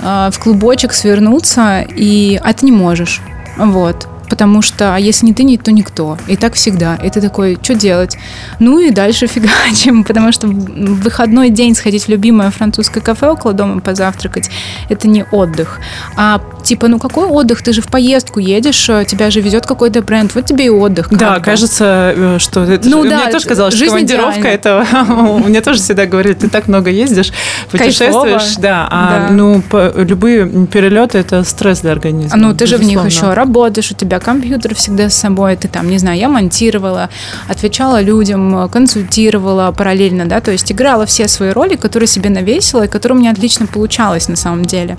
[0.00, 3.20] э, в клубочек свернуться, и а ты не можешь.
[3.58, 4.08] Вот.
[4.30, 6.16] Потому что, а если не ты, не то никто.
[6.28, 6.94] И так всегда.
[6.94, 8.16] И ты такой, что делать?
[8.60, 13.52] Ну и дальше фигачим, потому что в выходной день сходить в любимое французское кафе около
[13.52, 14.50] дома позавтракать,
[14.88, 15.80] это не отдых.
[16.16, 17.62] А типа, ну какой отдых?
[17.62, 21.08] Ты же в поездку едешь, э, тебя же везет какой-то бренд, вот тебе и отдых.
[21.10, 21.44] Да, бы.
[21.44, 24.54] кажется, э, что это Ну же- да, мне тоже казалось, что жизнь командировка идеальна.
[24.54, 24.86] это
[25.48, 27.32] мне тоже всегда говорят, ты так много ездишь,
[27.70, 29.62] путешествуешь, да, а ну
[29.94, 32.36] любые перелеты это стресс для организма.
[32.36, 35.88] Ну, ты же в них еще работаешь, у тебя компьютер всегда с собой, ты там,
[35.88, 37.08] не знаю, я монтировала,
[37.48, 42.88] отвечала людям, консультировала параллельно, да, то есть играла все свои роли, которые себе навесила, и
[42.88, 44.96] которые у меня отлично получалось на самом деле.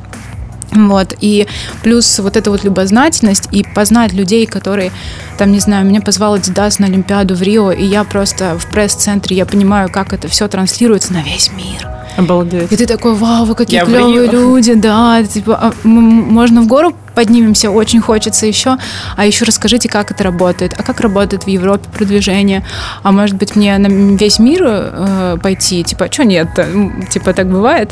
[0.71, 1.47] Вот, и
[1.83, 4.91] плюс вот эта вот любознательность и познать людей, которые,
[5.37, 9.35] там, не знаю, меня позвал Adidas на Олимпиаду в Рио, и я просто в пресс-центре,
[9.35, 11.87] я понимаю, как это все транслируется на весь мир.
[12.17, 12.71] Обалдеть.
[12.71, 16.93] И ты такой, вау, вы какие Я клевые люди, да, типа, а, можно в гору
[17.15, 18.77] поднимемся, очень хочется еще,
[19.15, 22.65] а еще расскажите, как это работает, а как работает в Европе продвижение,
[23.03, 26.47] а может быть мне на весь мир э, пойти, типа, что нет,
[27.09, 27.91] типа так бывает.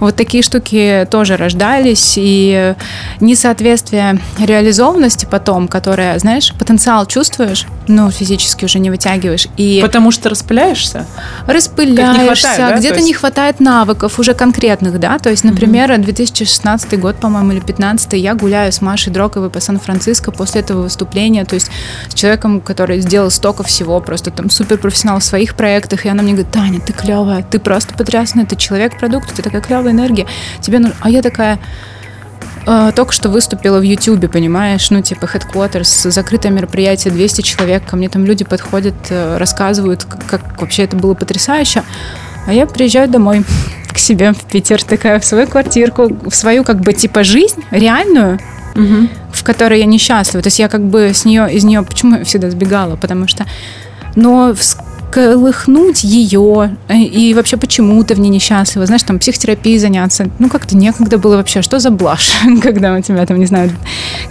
[0.00, 2.74] Вот такие штуки тоже рождались, и
[3.20, 10.28] несоответствие реализованности потом, которая, знаешь, потенциал чувствуешь, но физически уже не вытягиваешь, и Потому что
[10.28, 11.06] распыляешься.
[11.46, 12.70] распыляешься, хватает, да?
[12.70, 17.52] То где-то есть- не хватает навыков уже конкретных, да, то есть, например, 2016 год, по-моему,
[17.52, 21.72] или 15 я гуляю с Машей Дроковой по Сан-Франциско после этого выступления, то есть
[22.08, 26.34] с человеком, который сделал столько всего, просто там суперпрофессионал в своих проектах, и она мне
[26.34, 30.26] говорит, Таня, ты клевая, ты просто потрясная, ты человек-продукт, тебя такая клевая энергия,
[30.60, 30.94] тебе нужно...
[31.00, 31.58] А я такая,
[32.64, 37.96] э, только что выступила в Ютубе, понимаешь, ну, типа, Headquarters, закрытое мероприятие, 200 человек, ко
[37.96, 41.82] мне там люди подходят, э, рассказывают, как, как вообще это было потрясающе,
[42.46, 43.44] а я приезжаю домой
[43.92, 48.38] к себе в Питер, такая, в свою квартирку, в свою, как бы, типа, жизнь реальную,
[49.32, 50.42] в которой я несчастлива.
[50.42, 52.96] То есть я как бы с нее, из нее, почему я всегда сбегала?
[52.96, 53.46] Потому что,
[54.16, 54.54] но
[55.14, 60.48] всколыхнуть ее э, и вообще почему ты в ней несчастлива, знаешь, там психотерапией заняться, ну
[60.48, 63.70] как-то некогда было вообще, что за блажь, когда у тебя там, не знаю,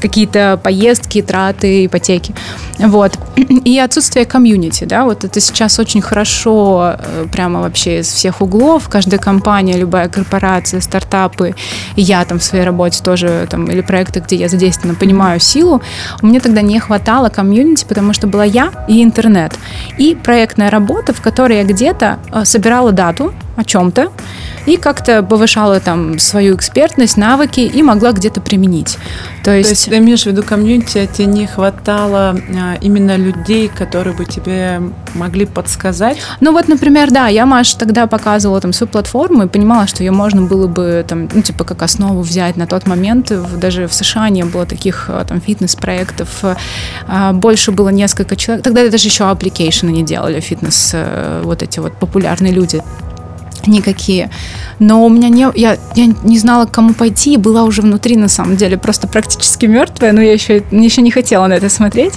[0.02, 2.36] какие-то поездки, траты, ипотеки,
[2.80, 3.18] вот.
[3.66, 8.90] И отсутствие комьюнити, да, вот это сейчас очень хорошо э, прямо вообще из всех углов,
[8.90, 11.56] каждая компания, любая корпорация, стартапы,
[11.96, 15.82] и я там в своей работе тоже, там, или проекты, где я задействована, понимаю силу,
[16.22, 19.54] меня тогда не хватало комьюнити, потому что была я и интернет,
[19.98, 24.12] и проектная работа, в которой я где-то э, собирала дату о чем-то
[24.66, 28.98] и как-то повышала там свою экспертность, навыки и могла где-то применить.
[29.40, 33.18] То То есть, есть ты имеешь в виду комьюнити, а тебе не хватало а, именно
[33.18, 34.82] людей, которые бы тебе
[35.16, 36.18] могли подсказать?
[36.40, 40.12] ну вот, например, да, я Маш тогда показывала там свою платформу и понимала, что ее
[40.12, 43.32] можно было бы там, ну типа как основу взять на тот момент.
[43.60, 46.30] Даже в США не было таких э, там фитнес-проектов.
[47.08, 48.64] А, Больше было несколько человек.
[48.64, 52.82] Тогда даже еще application ы не делали фитнес, э, вот эти вот популярные люди.
[53.68, 54.30] Никакие.
[54.80, 58.16] Но у меня не, я, я не знала, к кому пойти, и была уже внутри,
[58.16, 62.14] на самом деле, просто практически мертвая, но я еще, еще не хотела на это смотреть,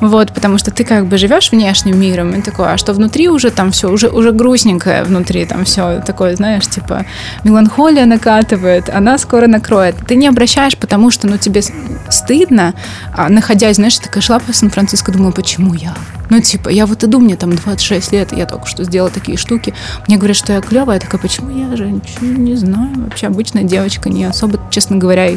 [0.00, 3.50] вот, потому что ты как бы живешь внешним миром, и такое, а что внутри уже
[3.50, 7.04] там все, уже, уже грустненькое внутри, там все такое, знаешь, типа,
[7.44, 9.96] меланхолия накатывает, она скоро накроет.
[10.06, 11.62] Ты не обращаешь, потому что, ну, тебе
[12.08, 12.74] стыдно,
[13.14, 15.94] а находясь, знаешь, такая шла по Сан-Франциско, думаю, почему я?
[16.30, 19.74] Ну, типа, я вот иду, мне там 26 лет, я только что сделала такие штуки.
[20.06, 20.98] Мне говорят, что я клевая.
[20.98, 22.90] Я такая, почему я же ничего не знаю.
[22.96, 25.36] Вообще обычная девочка, не особо, честно говоря, и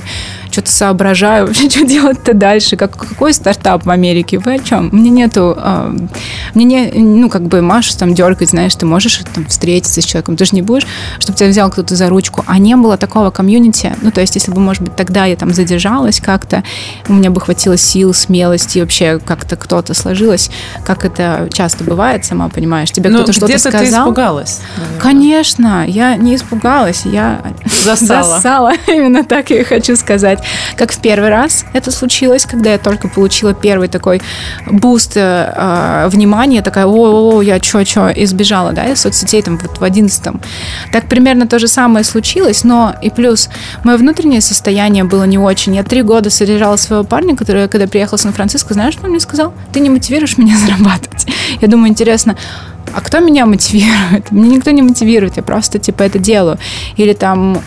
[0.52, 1.48] что-то соображаю.
[1.48, 2.78] Вообще, что делать-то дальше?
[2.78, 4.38] Как, какой стартап в Америке?
[4.40, 4.90] Вы о чем?
[4.92, 5.56] Мне нету...
[5.58, 5.96] Э,
[6.54, 6.92] мне не...
[6.94, 10.36] Ну, как бы Машу там дергать, знаешь, ты можешь там встретиться с человеком.
[10.38, 10.86] Ты же не будешь,
[11.20, 12.44] чтобы тебя взял кто-то за ручку.
[12.48, 13.96] А не было такого комьюнити.
[14.02, 16.64] Ну, то есть, если бы, может быть, тогда я там задержалась как-то,
[17.08, 20.50] у меня бы хватило сил, смелости, вообще как-то кто-то сложилось,
[20.86, 22.92] как это часто бывает, сама понимаешь.
[22.92, 23.82] Тебе Ну, кто-то что-то сказал.
[23.82, 24.60] ты испугалась.
[24.78, 25.00] наверное.
[25.02, 25.31] Конечно,
[25.88, 28.24] я не испугалась, я Засала.
[28.36, 28.74] засала.
[28.88, 30.40] Именно так я и хочу сказать.
[30.76, 34.22] Как в первый раз это случилось, когда я только получила первый такой
[34.68, 39.80] boost э, э, внимания, такая, о, я чё-чё, и сбежала, да, из соцсетей там вот
[39.80, 40.42] в одиннадцатом.
[40.92, 43.50] Так примерно то же самое случилось, но и плюс
[43.84, 45.76] мое внутреннее состояние было не очень.
[45.76, 49.20] Я три года содержала своего парня, который, когда приехал в Сан-Франциско, знаешь, что он мне
[49.20, 49.54] сказал?
[49.72, 51.28] Ты не мотивируешь меня зарабатывать.
[51.60, 52.36] Я думаю, интересно,
[52.94, 54.32] а кто меня мотивирует?
[54.32, 56.58] Меня никто не мотивирует, я просто типа это делаю.
[56.98, 57.60] Или там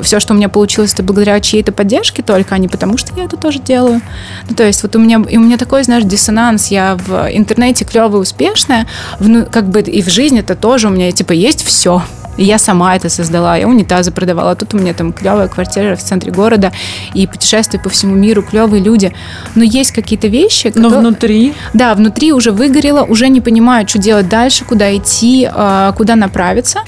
[0.00, 3.24] все, что у меня получилось, это благодаря чьей-то поддержке только, а не потому, что я
[3.24, 4.00] это тоже делаю.
[4.48, 6.68] Ну, то есть вот у меня, и у меня такой, знаешь, диссонанс.
[6.68, 8.86] Я в интернете клевая, успешная,
[9.18, 12.02] в, ну, как бы и в жизни это тоже у меня типа есть все.
[12.36, 14.50] И я сама это создала, я унитазы продавала.
[14.50, 16.70] А тут у меня там клевая квартира в центре города
[17.14, 19.12] и путешествия по всему миру, клевые люди.
[19.54, 23.98] Но есть какие-то вещи, Но которые- внутри да, внутри уже выгорело, уже не понимаю, что
[23.98, 26.80] делать дальше, куда идти, э, куда направиться.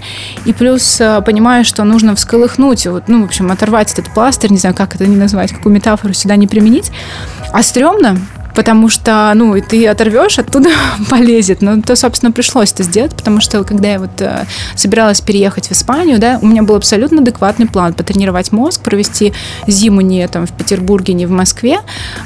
[0.44, 4.58] И плюс э, понимаю, что нужно всколыхнуть, вот, ну, в общем, оторвать этот пластырь, не
[4.58, 6.92] знаю, как это не назвать, какую метафору сюда не применить.
[7.52, 8.18] А стрёмно,
[8.58, 10.70] потому что, ну, и ты оторвешь, оттуда
[11.10, 11.62] полезет.
[11.62, 15.72] Ну, то, собственно, пришлось это сделать, потому что, когда я вот э, собиралась переехать в
[15.72, 19.32] Испанию, да, у меня был абсолютно адекватный план потренировать мозг, провести
[19.68, 21.78] зиму не там в Петербурге, не в Москве,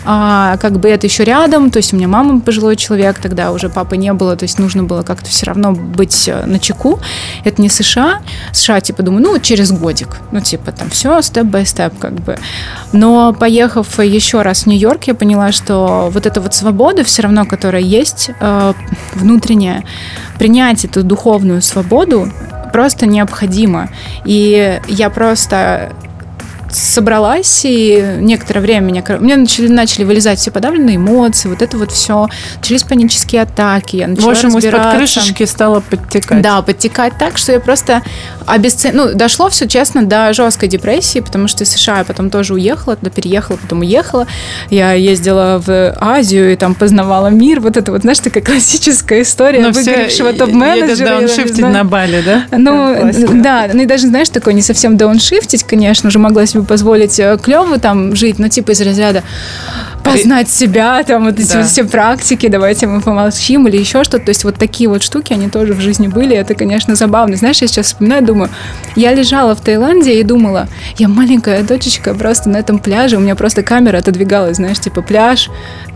[0.07, 3.68] а, как бы это еще рядом, то есть у меня мама пожилой человек, тогда уже
[3.68, 6.99] папы не было, то есть нужно было как-то все равно быть э, на чеку.
[7.45, 8.23] Это не США.
[8.55, 10.16] США, типа, думаю, ну, через годик.
[10.31, 12.38] Ну, типа, там все степ-бай-степ, как бы.
[12.92, 17.45] Но поехав еще раз в Нью-Йорк, я поняла, что вот эта вот свобода все равно,
[17.45, 18.73] которая есть э,
[19.15, 19.85] внутренняя,
[20.39, 22.29] принять эту духовную свободу
[22.73, 23.91] просто необходимо.
[24.25, 25.93] И я просто
[26.73, 31.77] собралась, и некоторое время меня, у меня начали, начали вылезать все подавленные эмоции, вот это
[31.77, 36.43] вот все, начались панические атаки, я в начала общем, из-под крышечки стало подтекать.
[36.43, 38.03] Да, подтекать так, что я просто
[38.47, 38.95] обесцен...
[38.95, 42.97] Ну, дошло все, честно, до жесткой депрессии, потому что из США я потом тоже уехала,
[42.97, 44.27] туда переехала, потом уехала.
[44.71, 47.61] Я ездила в Азию и там познавала мир.
[47.61, 51.19] Вот это вот, знаешь, такая классическая история Но все выгоревшего топ-менеджера.
[51.19, 52.47] дауншифтить на Бали, да?
[52.57, 53.11] Ну,
[53.43, 57.79] да, ну и даже, знаешь, такой не совсем дауншифтить, конечно же, могла себе позволить клево
[57.79, 59.22] там жить, но типа из разряда
[60.03, 61.59] познать себя, там вот эти Да.
[61.59, 64.25] вот все практики, давайте мы помолчим или еще что-то.
[64.25, 66.37] То есть вот такие вот штуки, они тоже в жизни были.
[66.37, 67.37] Это, конечно, забавно.
[67.37, 68.51] Знаешь, я сейчас вспоминаю, думаю,
[68.96, 73.35] я лежала в Таиланде и думала, я маленькая дочечка просто на этом пляже, у меня
[73.37, 75.51] просто камера отодвигалась, знаешь, типа пляж,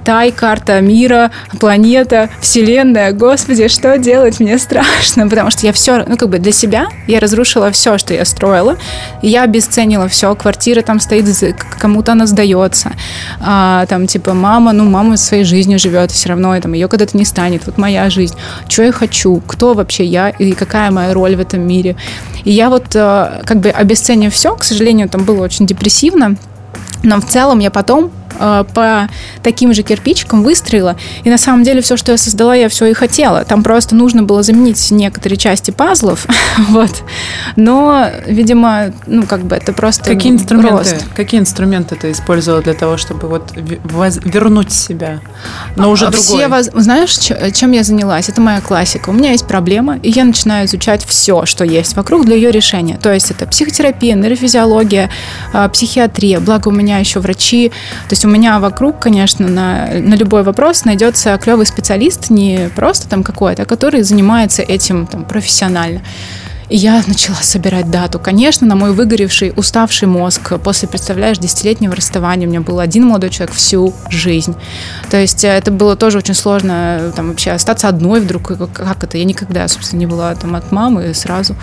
[0.07, 3.11] Тай, карта мира, планета, вселенная.
[3.11, 4.38] Господи, что делать?
[4.38, 8.14] Мне страшно, потому что я все, ну как бы для себя я разрушила все, что
[8.14, 8.77] я строила,
[9.21, 10.37] и я обесценила все.
[10.37, 11.27] Квартира там стоит,
[11.81, 12.92] кому-то она сдается.
[13.40, 17.25] А, там типа мама, ну мама своей жизнью живет, все равно там ее когда-то не
[17.25, 17.66] станет.
[17.66, 18.37] Вот моя жизнь.
[18.69, 19.42] Что я хочу?
[19.45, 21.97] Кто вообще я и какая моя роль в этом мире?
[22.45, 26.37] И я вот э, как бы обесценив все, к сожалению, там было очень депрессивно.
[27.03, 29.09] Но в целом я потом э, по
[29.42, 30.96] таким же кирпичикам выстроила.
[31.25, 33.44] И на самом деле все, что я создала, я все и хотела.
[33.44, 36.27] Там просто нужно было заменить некоторые части пазлов.
[36.68, 37.03] вот.
[37.57, 41.07] Но, видимо, ну, как бы это просто Какие инструменты, рост.
[41.14, 45.20] какие инструменты ты использовала для того, чтобы вот вернуть себя,
[45.77, 46.27] но уже А другой?
[46.38, 47.16] Все воз- Знаешь,
[47.55, 48.29] чем я занялась?
[48.29, 49.11] Это моя классика.
[49.11, 52.99] У меня есть проблема, и я начинаю изучать все, что есть вокруг для ее решения.
[53.03, 55.11] То есть это психотерапия, нейрофизиология,
[55.53, 56.40] а, психиатрия.
[56.40, 57.70] Благо у меня еще врачи.
[58.09, 63.09] То есть у меня вокруг, конечно, на, на любой вопрос найдется клевый специалист, не просто
[63.09, 66.03] там какой-то, а который занимается этим там, профессионально.
[66.68, 68.18] И я начала собирать дату.
[68.18, 73.31] Конечно, на мой выгоревший, уставший мозг после, представляешь, десятилетнего расставания у меня был один молодой
[73.31, 74.55] человек всю жизнь.
[75.11, 78.48] То есть э, это было тоже очень сложно э, там вообще остаться одной вдруг.
[78.48, 79.16] Как, как это?
[79.16, 81.55] Я никогда, собственно, не была там от мамы сразу.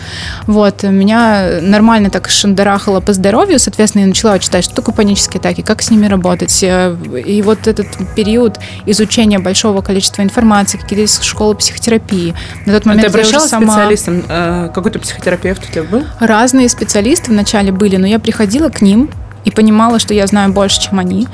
[0.47, 0.83] Вот.
[0.83, 5.81] Меня нормально так шандарахало по здоровью, соответственно, я начала читать, что такое панические атаки, как
[5.81, 6.63] с ними работать.
[6.63, 12.33] Э, И вот этот период изучения большого количества информации, какие есть школы психотерапии.
[12.65, 13.73] На тот А момент ты я уже обращалась к сама...
[13.73, 14.23] специалистам?
[14.29, 16.03] Э, Какой-то психотерапевт у тебя был?
[16.19, 19.09] Разные специалисты вначале были, но я приходила к ним
[19.43, 21.27] и понимала, что я знаю больше, чем они.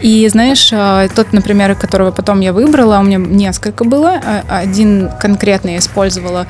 [0.00, 4.20] И знаешь, э, тот, например, которого потом я выбрала, у меня несколько было.
[4.24, 6.46] Э, Один конкретно я использовала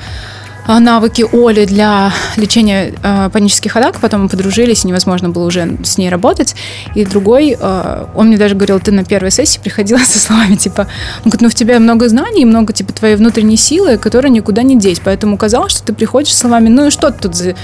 [0.67, 6.09] навыки Оли для лечения э, панических атак, потом мы подружились, невозможно было уже с ней
[6.09, 6.55] работать.
[6.95, 10.87] И другой, э, он мне даже говорил, ты на первой сессии приходила со словами, типа,
[11.17, 14.77] он говорит, ну в тебе много знаний, много, типа, твоей внутренней силы, которая никуда не
[14.77, 17.55] деть, поэтому казалось, что ты приходишь с словами, ну и что ты тут за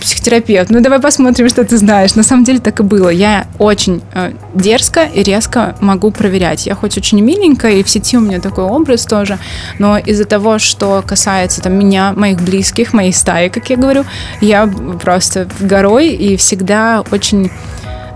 [0.00, 2.14] психотерапевт, ну давай посмотрим, что ты знаешь.
[2.14, 3.08] На самом деле так и было.
[3.08, 6.66] Я очень э, дерзко и резко могу проверять.
[6.66, 9.38] Я хоть очень миленькая, и в сети у меня такой образ тоже,
[9.78, 14.04] но из-за того, что касается там меня, моих близких, моей стаи, как я говорю,
[14.40, 14.66] я
[15.02, 17.50] просто горой и всегда очень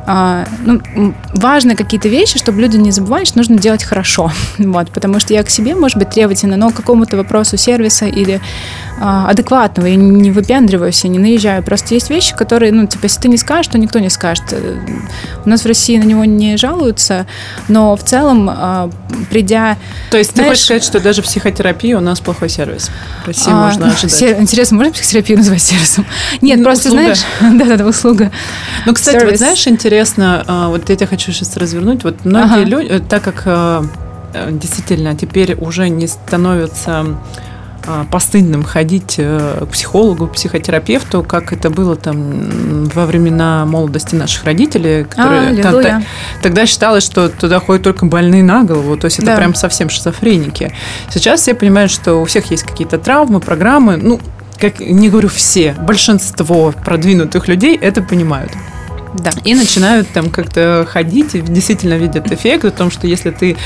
[0.05, 4.33] а, ну, важны какие-то вещи, чтобы люди не забывали, что нужно делать хорошо.
[4.59, 8.41] Вот, потому что я к себе, может быть, требовательна, но к какому-то вопросу сервиса или
[9.01, 9.87] адекватного.
[9.87, 11.63] Я не выпендриваюсь, я не наезжаю.
[11.63, 14.45] Просто есть вещи, которые, ну, типа, если ты не скажешь, то никто не скажет.
[14.53, 14.79] Э,
[15.45, 17.27] У нас в России на него не жалуются,
[17.69, 18.91] но в целом, а,
[19.31, 19.77] придя...
[20.11, 22.91] То есть ты Знаешь- хочешь сказать, что даже в психотерапии у нас плохой сервис?
[23.25, 24.13] В России а, можно ожидать.
[24.13, 26.07] сер- Интересно, можно психотерапию называть сервисом?
[26.41, 27.15] Нет, Ну, просто, услуга.
[27.15, 27.25] знаешь...
[27.59, 28.31] Да-да-да, услуга.
[28.87, 29.39] Ну, кстати, вот Сервис.
[29.39, 32.05] знаешь, интересно, а, вот я тебя хочу сейчас развернуть.
[32.05, 32.65] Вот многие Ага.
[32.65, 33.85] люди, э, так как а,
[34.35, 37.17] э, действительно теперь уже не становится а,
[38.11, 44.45] постыдным ходить э, к психологу, к психотерапевту, как это было там во времена молодости наших
[44.45, 45.83] родителей, которые та- Аллилуйя.
[46.01, 46.03] та-
[46.43, 49.37] тогда считалось, что туда ходят только больные на голову, то есть это Да.
[49.37, 50.73] прям совсем шизофреники.
[51.11, 54.21] Сейчас все понимают, что у всех есть какие-то травмы, программы, ну,
[54.61, 58.53] как не говорю все, большинство продвинутых людей это понимают.
[59.19, 59.31] Да.
[59.45, 63.57] И начинают там как-то ходить и действительно видят эффект о том, что если ты...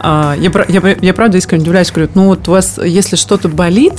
[0.00, 3.94] а, я, я, я правда искренне удивляюсь, говорю, ну вот у вас, если что-то болит,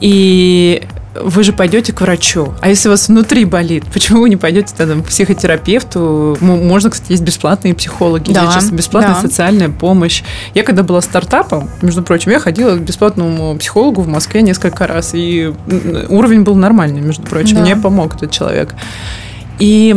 [0.00, 0.82] и
[1.22, 2.54] вы же пойдете к врачу.
[2.60, 6.36] А если у вас внутри болит, почему вы не пойдете тогда к психотерапевту?
[6.40, 9.20] Можно, кстати, есть бесплатные психологи, Да, сейчас бесплатная да.
[9.20, 10.22] социальная помощь.
[10.54, 15.12] Я когда была стартапом, между прочим, я ходила к бесплатному психологу в Москве несколько раз,
[15.14, 15.52] и
[16.08, 17.56] уровень был нормальный, между прочим.
[17.56, 17.62] Да.
[17.62, 18.74] Мне помог этот человек.
[19.58, 19.94] И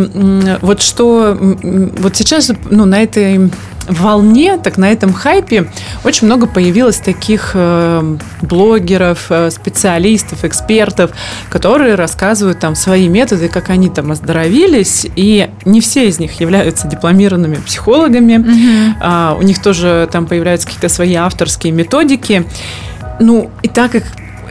[0.61, 3.51] вот что вот сейчас ну, на этой
[3.89, 5.69] волне, так на этом хайпе
[6.03, 11.11] очень много появилось таких э, блогеров, э, специалистов, экспертов,
[11.49, 16.87] которые рассказывают там свои методы, как они там оздоровились, и не все из них являются
[16.87, 18.45] дипломированными психологами,
[19.01, 22.45] А, у них тоже там появляются какие-то свои авторские методики.
[23.19, 24.03] Ну, и так как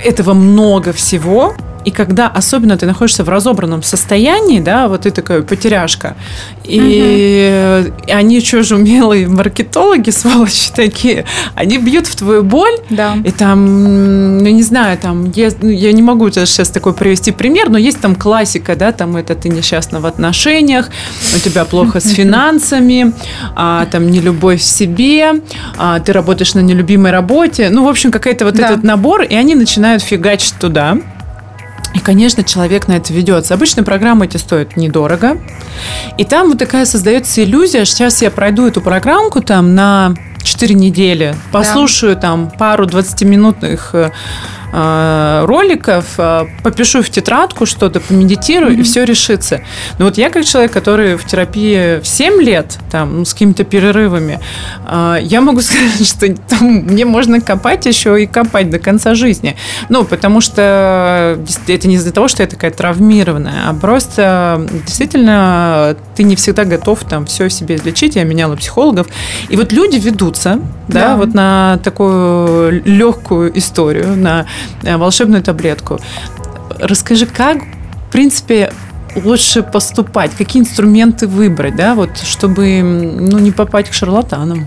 [0.04, 1.54] этого много всего,
[1.88, 6.16] и когда особенно ты находишься в разобранном состоянии, да, вот ты такая потеряшка,
[6.64, 11.24] и, и они что же умелые маркетологи, сволочи такие,
[11.54, 13.16] они бьют в твою боль, Да.
[13.24, 17.70] и там, ну, не знаю, там, я, ну, я не могу сейчас такой привести пример,
[17.70, 20.90] но есть там классика, да, там это ты несчастна в отношениях,
[21.34, 23.12] у тебя плохо с финансами,
[23.56, 25.40] а, там нелюбовь в себе,
[25.78, 28.66] а, ты работаешь на нелюбимой работе, ну, в общем, какой-то вот Да.
[28.72, 30.98] этот набор, и они начинают фигачить туда.
[31.94, 33.54] И, конечно, человек на это ведется.
[33.54, 35.38] Обычно программы эти стоят недорого.
[36.16, 40.74] И там вот такая создается иллюзия, что сейчас я пройду эту программку там на 4
[40.74, 43.94] недели, послушаю там пару 20-минутных
[44.72, 49.60] э, роликов, э, попишу в тетрадку что-то, помедитирую, и все решится.
[49.98, 53.64] Но вот я как человек, который в терапии в 7 лет, там, ну, с какими-то
[53.64, 54.40] перерывами,
[54.86, 59.56] э, я могу сказать, что там мне можно копать еще и копать до конца жизни.
[59.88, 66.22] Ну, потому что это не из-за того, что я такая травмированная, а просто действительно ты
[66.22, 68.16] не всегда готов там все себе излечить.
[68.16, 69.06] Я меняла психологов.
[69.48, 71.16] И вот люди ведутся, да, Да.
[71.16, 74.46] вот на такую легкую историю, на
[74.82, 75.98] волшебную таблетку.
[76.78, 77.58] Расскажи, как,
[78.08, 78.72] в принципе,
[79.16, 84.66] лучше поступать, какие инструменты выбрать, да, вот, чтобы ну, не попасть к шарлатанам.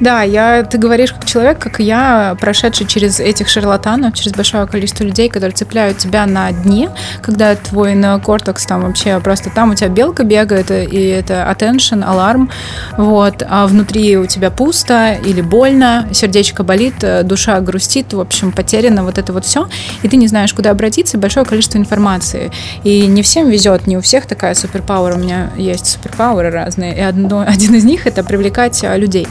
[0.00, 5.04] Да, я, ты говоришь как человек, как я, прошедший через этих шарлатанов, через большое количество
[5.04, 6.90] людей, которые цепляют тебя на дне,
[7.20, 12.50] когда твой неокортекс там вообще просто там у тебя белка бегает, и это attention, аларм,
[12.96, 16.94] вот, а внутри у тебя пусто или больно, сердечко болит,
[17.24, 19.68] душа грустит, в общем, потеряно вот это вот все,
[20.02, 22.50] и ты не знаешь, куда обратиться, большое количество информации.
[22.84, 27.00] И не всем везет, не у всех такая суперпауэр, у меня есть суперпауэры разные, и
[27.00, 29.28] одно, один из них это привлекать а, людей.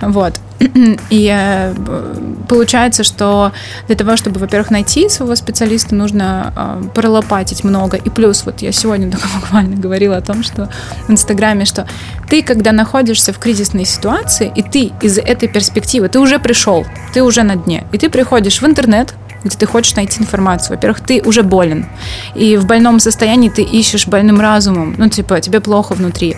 [0.00, 0.34] Вот.
[1.10, 1.74] И э,
[2.48, 3.52] получается, что
[3.86, 7.96] для того, чтобы, во-первых, найти своего специалиста, нужно э, пролопатить много.
[7.96, 10.68] И плюс, вот я сегодня только буквально говорила о том, что
[11.06, 11.86] в Инстаграме, что
[12.28, 17.22] ты, когда находишься в кризисной ситуации, и ты из этой перспективы, ты уже пришел, ты
[17.22, 20.76] уже на дне, и ты приходишь в интернет, где ты хочешь найти информацию.
[20.76, 21.86] Во-первых, ты уже болен.
[22.34, 24.94] И в больном состоянии ты ищешь больным разумом.
[24.98, 26.36] Ну, типа, тебе плохо внутри.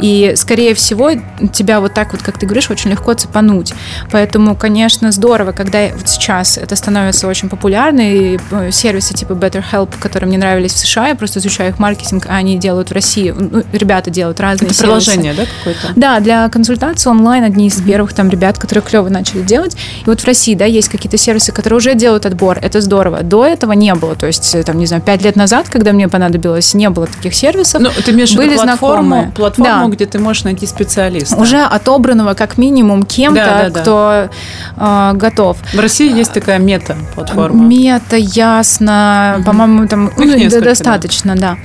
[0.00, 1.12] И, скорее всего,
[1.52, 3.72] тебя вот так вот, как ты говоришь, очень легко цепануть.
[4.10, 9.94] Поэтому, конечно, здорово, когда вот сейчас это становится очень популярно, и э, сервисы типа BetterHelp,
[10.00, 13.34] которые мне нравились в США, я просто изучаю их маркетинг, а они делают в России.
[13.36, 15.10] Ну, ребята делают разные это сервисы.
[15.10, 15.92] приложение, да, какое-то?
[15.96, 19.76] Да, для консультации онлайн одни из первых там ребят, которые клево начали делать.
[20.04, 23.22] И вот в России, да, есть какие-то сервисы, которые уже делают отбор отбор, это здорово.
[23.22, 26.74] До этого не было, то есть, там, не знаю, пять лет назад, когда мне понадобилось,
[26.74, 27.80] не было таких сервисов.
[27.80, 29.32] Ну, ты имеешь были платформу, знакомые.
[29.32, 29.94] платформу Да.
[29.94, 31.36] где ты можешь найти специалиста.
[31.36, 33.80] Уже отобранного как минимум кем-то, Да, да, да.
[33.80, 34.30] кто
[34.76, 35.58] э, готов.
[35.74, 37.62] В России есть такая мета-платформа.
[37.66, 41.56] Мета, ясно, по-моему, там ну, несколько, достаточно, да.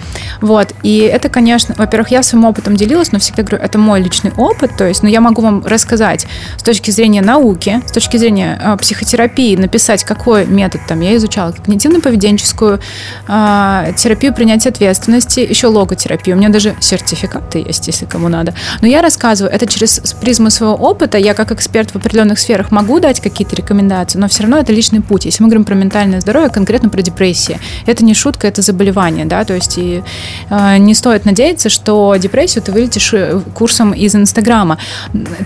[0.41, 0.73] Вот.
[0.84, 4.71] И это, конечно, во-первых, я своим опытом делилась, но всегда говорю, это мой личный опыт,
[4.78, 8.78] то есть, но я могу вам рассказать с точки зрения науки, с точки зрения э,
[8.78, 12.80] психотерапии, написать, какой метод там я изучала, когнитивно-поведенческую
[13.28, 16.36] э, терапию принятия ответственности, еще логотерапию.
[16.36, 18.53] У меня даже сертификаты есть, если кому надо.
[18.82, 21.18] Но я рассказываю это через призму своего опыта.
[21.18, 25.01] Я как эксперт в определенных сферах могу дать какие-то рекомендации, но все равно это личный
[25.01, 25.26] путь.
[25.26, 29.43] Если мы говорим про ментальное здоровье, конкретно про депрессию, это не шутка, это заболевание, да,
[29.43, 30.03] то есть и
[30.49, 34.78] э, не стоит надеяться, что депрессию ты вылетишь э, курсом из Инстаграма.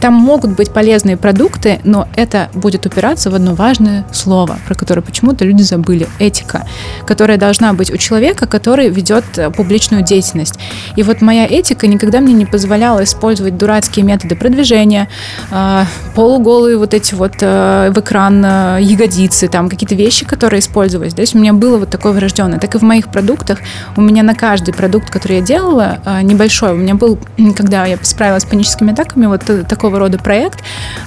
[0.02, 5.02] Там могут быть полезные продукты, но это будет упираться в одно важное слово, про которое
[5.10, 6.08] почему-то люди забыли.
[6.20, 6.66] Этика,
[7.06, 10.60] которая должна быть у человека, который ведет э, публичную деятельность.
[10.96, 15.10] И вот моя этика никогда мне не позволяла использовать дурацкие методы продвижения,
[15.52, 15.84] э,
[16.16, 18.42] полуголые вот эти вот э, в экран
[18.80, 21.14] ягодицы, там какие-то вещи, которые использовались.
[21.14, 22.60] То есть у меня было вот такое врожденное.
[22.60, 23.60] Так и в моих продуктах
[23.96, 27.18] у меня на каждый продукт, который я делала, небольшой, у меня был,
[27.56, 30.60] когда я справилась с паническими атаками, вот такого рода проект,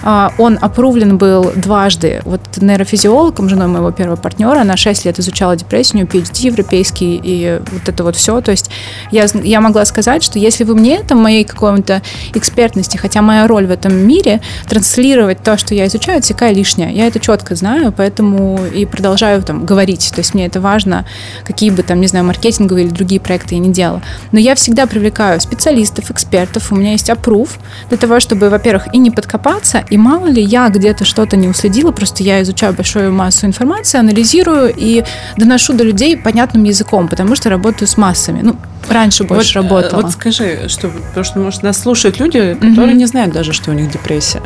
[0.03, 5.57] э, он опрувлен был дважды вот нейрофизиологом, женой моего первого партнера, она 6 лет изучала
[5.57, 8.71] депрессию, PhD европейский и вот это вот все, то есть
[9.11, 12.03] я, я могла сказать, что если вы мне там моей какой-то
[12.35, 16.93] экспертности, хотя моя роль в этом мире транслировать то, что я изучаю, отсекая лишнее.
[16.93, 20.11] Я это четко знаю, поэтому и продолжаю там говорить.
[20.15, 21.07] То есть мне это важно,
[21.45, 24.03] какие бы там, не знаю, маркетинговые или другие проекты я не делала.
[24.33, 26.73] Но я всегда привлекаю специалистов, экспертов.
[26.73, 30.69] У меня есть опруф для того, чтобы, во-первых, и не подкопаться, и мало ли я
[30.69, 35.05] где-то что-то не уследила, просто я изучаю большую массу информации, анализирую и
[35.37, 38.41] доношу до людей понятным языком, потому что работаю с массами.
[38.43, 38.57] Ну,
[38.89, 40.03] раньше больше вот, э, работала.
[40.03, 43.75] Вот скажи, что, потому что, может, нас слушают люди, которые не знают даже, что у
[43.75, 44.43] них депрессия.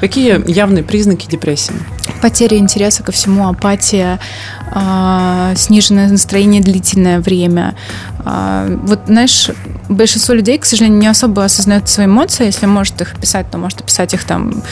[0.00, 1.74] Какие явные признаки депрессии?
[2.20, 4.18] Потеря интереса ко всему, апатия,
[4.72, 7.74] а, сниженное настроение длительное время.
[8.24, 9.50] А, Вот, знаешь,
[9.88, 12.46] большинство людей, к сожалению, не особо осознают свои эмоции.
[12.46, 14.62] Если может их писать, то может описать их там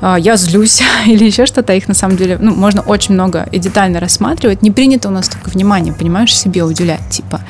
[0.00, 1.72] а, «я злюсь» или еще что-то.
[1.72, 4.62] Их на самом деле ну, можно очень много и детально рассматривать.
[4.62, 7.40] Не принято у нас только внимание, понимаешь, себе уделять, типа.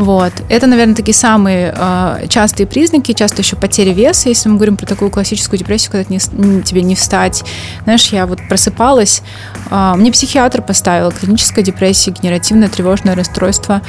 [0.00, 0.32] Вот.
[0.48, 4.86] Это, наверное, такие самые э, частые признаки, часто еще потеря веса, если мы говорим про
[4.86, 7.44] такую классическую депрессию, когда не, тебе не встать.
[7.84, 9.22] Знаешь, я вот просыпалась,
[9.70, 13.82] э, мне психиатр поставил клиническая депрессия, генеративное тревожное расстройство.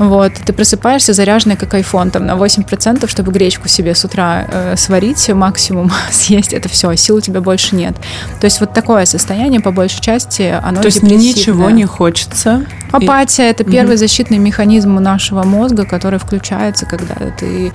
[0.00, 0.32] Вот.
[0.44, 5.28] Ты просыпаешься заряженная как айфон, там на 8%, чтобы гречку себе с утра э, сварить,
[5.28, 7.94] максимум съесть, это все, сил у тебя больше нет.
[8.40, 12.66] То есть вот такое состояние, по большей части, оно То есть ничего не хочется.
[12.90, 17.72] Апатия это первый защитный механизм у нашего мозга, который включается, когда ты.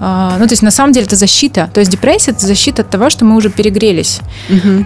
[0.00, 1.68] э, ну, то есть на самом деле это защита.
[1.72, 4.20] То есть депрессия это защита от того, что мы уже перегрелись.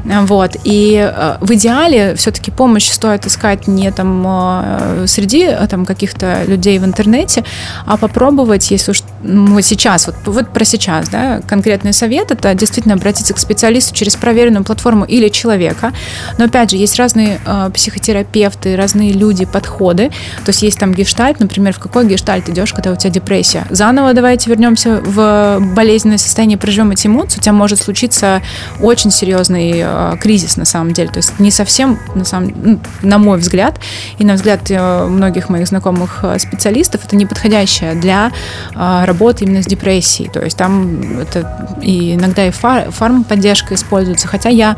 [0.04, 0.56] Э, Вот.
[0.64, 6.78] И э, в идеале все-таки помощь стоит искать не там э, среди там каких-то людей
[6.78, 7.44] в интернете,
[7.86, 12.54] а попробовать, если уж ну, вот сейчас, вот, вот про сейчас, да, конкретный совет это
[12.54, 15.92] действительно обратиться к специалисту через проверенную платформу или человека.
[16.38, 20.08] Но опять же, есть разные э, психотерапевты, разные люди, подходы.
[20.44, 23.66] То есть есть там гештальт, например, в какой гештальт гештальт идешь, когда у тебя депрессия.
[23.70, 28.42] Заново давайте вернемся в болезненное состояние, проживем эти эмоции, у тебя может случиться
[28.80, 31.10] очень серьезный э, кризис на самом деле.
[31.10, 33.78] То есть не совсем, на, самом, ну, на мой взгляд,
[34.18, 38.30] и на взгляд э, многих моих знакомых э, специалистов, это неподходящее для
[38.74, 40.30] э, работы именно с депрессией.
[40.30, 44.76] То есть там это и иногда и фар, фармподдержка используется, хотя я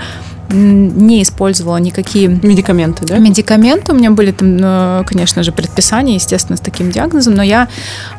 [0.51, 3.19] не использовала никакие Медикаменты, да?
[3.19, 3.93] медикаменты.
[3.93, 7.69] У меня были там, э, конечно же, предписания, естественно, с таким диагнозом, но я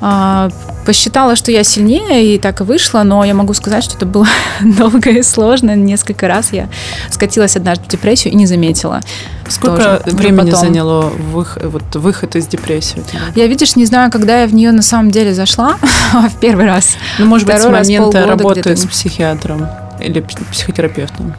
[0.02, 0.50] э,
[0.86, 4.28] посчитала, что я сильнее, и так и вышло, но я могу сказать, что это было
[4.62, 5.76] долго и сложно.
[5.76, 6.68] Несколько раз я
[7.10, 9.02] скатилась однажды в депрессию и не заметила.
[9.50, 10.16] Сколько Тоже.
[10.18, 10.60] времени Потом.
[10.68, 13.02] заняло вых- вот, выход из депрессии?
[13.36, 15.78] Я, видишь, не знаю, когда я в нее на самом деле зашла
[16.14, 16.98] в первый раз.
[17.20, 19.68] Ну, может быть, с Второй момента работы с психиатром
[20.02, 21.34] или пс- психотерапевтом.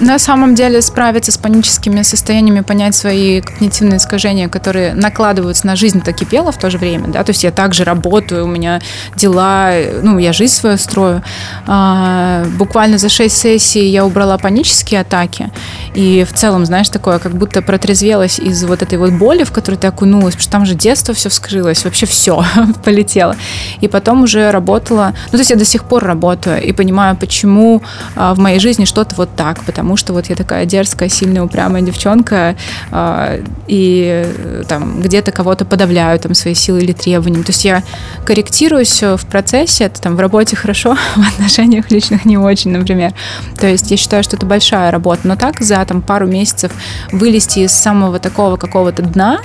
[0.00, 6.00] На самом деле справиться с паническими состояниями, понять свои когнитивные искажения, которые накладываются на жизнь,
[6.00, 8.80] так кипела в то же время, да, то есть я также работаю, у меня
[9.14, 9.70] дела,
[10.02, 11.22] ну, я жизнь свою строю.
[11.66, 15.50] А, буквально за 6 сессий я убрала панические атаки,
[15.94, 19.78] и в целом, знаешь, такое, как будто протрезвелась из вот этой вот боли, в которую
[19.78, 22.44] ты окунулась, потому что там же детство все вскрылось, вообще все
[22.84, 23.36] полетело.
[23.80, 27.82] И потом уже работала, ну, то есть я до сих пор работаю и понимаю, почему
[28.16, 31.82] а, в моей жизни что-то вот так, потому что вот я такая дерзкая, сильная, упрямая
[31.82, 32.56] девчонка,
[32.90, 37.42] а, и э, там где-то кого-то подавляю там свои силы или требования.
[37.42, 37.82] То есть я
[38.24, 43.12] корректируюсь э, в процессе, это там в работе хорошо, в отношениях личных не очень, например.
[43.58, 46.72] То есть я считаю, что это большая работа, но так за там пару месяцев
[47.10, 49.40] вылезти из самого такого какого-то дна,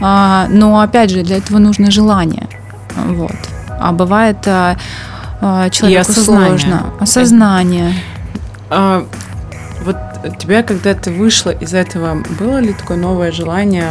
[0.00, 2.48] а, но опять же для этого нужно желание,
[2.96, 3.36] вот.
[3.80, 6.58] А бывает а, человеку осознание.
[6.58, 6.82] сложно.
[7.00, 7.94] Осознание.
[10.38, 13.86] Тебя, когда ты вышла из этого, было ли такое новое желание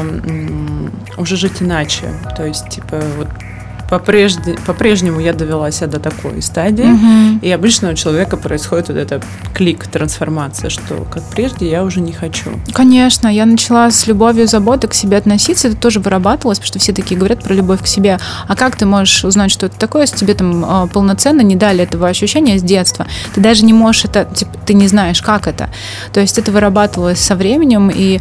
[1.17, 2.07] уже жить иначе?
[2.35, 3.29] То есть, типа, вот
[3.89, 7.39] по-прежде- по-прежнему я довела себя до такой стадии, Мгм.
[7.41, 9.21] и обычно у человека происходит вот это
[9.53, 12.51] клик, трансформация, что как прежде я уже не хочу.
[12.73, 16.79] Конечно, я начала с любовью и заботой к себе относиться, это тоже вырабатывалось, потому что
[16.79, 18.19] все такие говорят про любовь к себе.
[18.47, 21.83] А как ты можешь узнать, что это такое, если тебе там э, полноценно не дали
[21.83, 23.07] этого ощущения с детства?
[23.33, 25.69] Ты даже не можешь это, типа, ты не знаешь, как это.
[26.13, 28.19] То есть это вырабатывалось со временем, и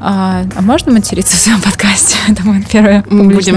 [0.00, 2.16] а, а можно материться в своем подкасте?
[2.28, 3.56] Это будет первое Мы будем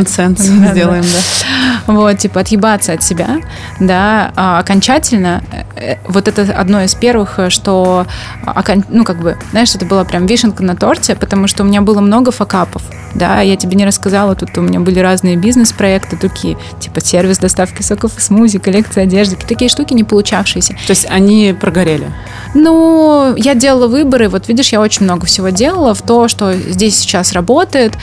[0.60, 0.72] Да, да.
[0.72, 1.94] сделаем, да.
[1.94, 3.40] Вот, типа, отъебаться от себя,
[3.80, 5.44] да, а окончательно,
[5.76, 8.06] э, вот это одно из первых, э, что,
[8.46, 11.82] окон- ну, как бы, знаешь, это была прям вишенка на торте, потому что у меня
[11.82, 12.84] было много факапов,
[13.16, 17.82] да, я тебе не рассказала, тут у меня были разные бизнес-проекты, такие, типа, сервис доставки
[17.82, 20.74] соков и смузи, коллекция одежды, такие штуки не получавшиеся.
[20.88, 22.12] То есть они прогорели.
[22.54, 24.30] Ну, я делала выборы.
[24.30, 27.94] Вот видишь, я очень много всего делала в то, что здесь сейчас работает.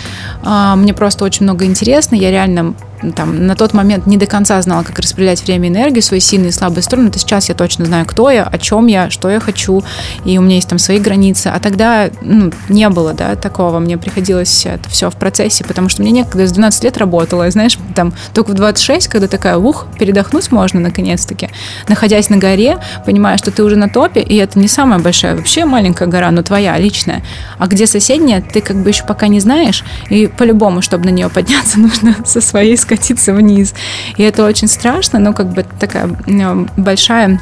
[0.43, 2.14] А, Мне просто очень много интересно.
[2.14, 2.74] Я реально
[3.16, 6.51] там, на тот момент не до конца знала, как распределять время и энергию, свои сильные
[6.51, 7.11] и слабые стороны.
[7.11, 9.82] То сейчас я точно знаю, кто я, о чем я, что я хочу,
[10.24, 11.48] и у меня есть там свои границы.
[11.48, 13.78] А тогда ну, не было да, такого.
[13.78, 17.46] Мне приходилось это все в процессе, потому что мне некогда с 12 лет работала.
[17.46, 21.48] И знаешь, там только в 26, когда такая, ух, передохнуть можно наконец-таки,
[21.88, 25.64] находясь на горе, понимая, что ты уже на топе, и это не самая большая, вообще
[25.64, 27.22] маленькая гора, но твоя личная.
[27.59, 31.28] А где соседняя, ты как бы еще пока не знаешь, и по-любому, чтобы на нее
[31.28, 33.74] подняться, нужно со своей скатиться вниз.
[34.16, 36.09] И это очень страшно, но как бы такая
[36.76, 37.41] большая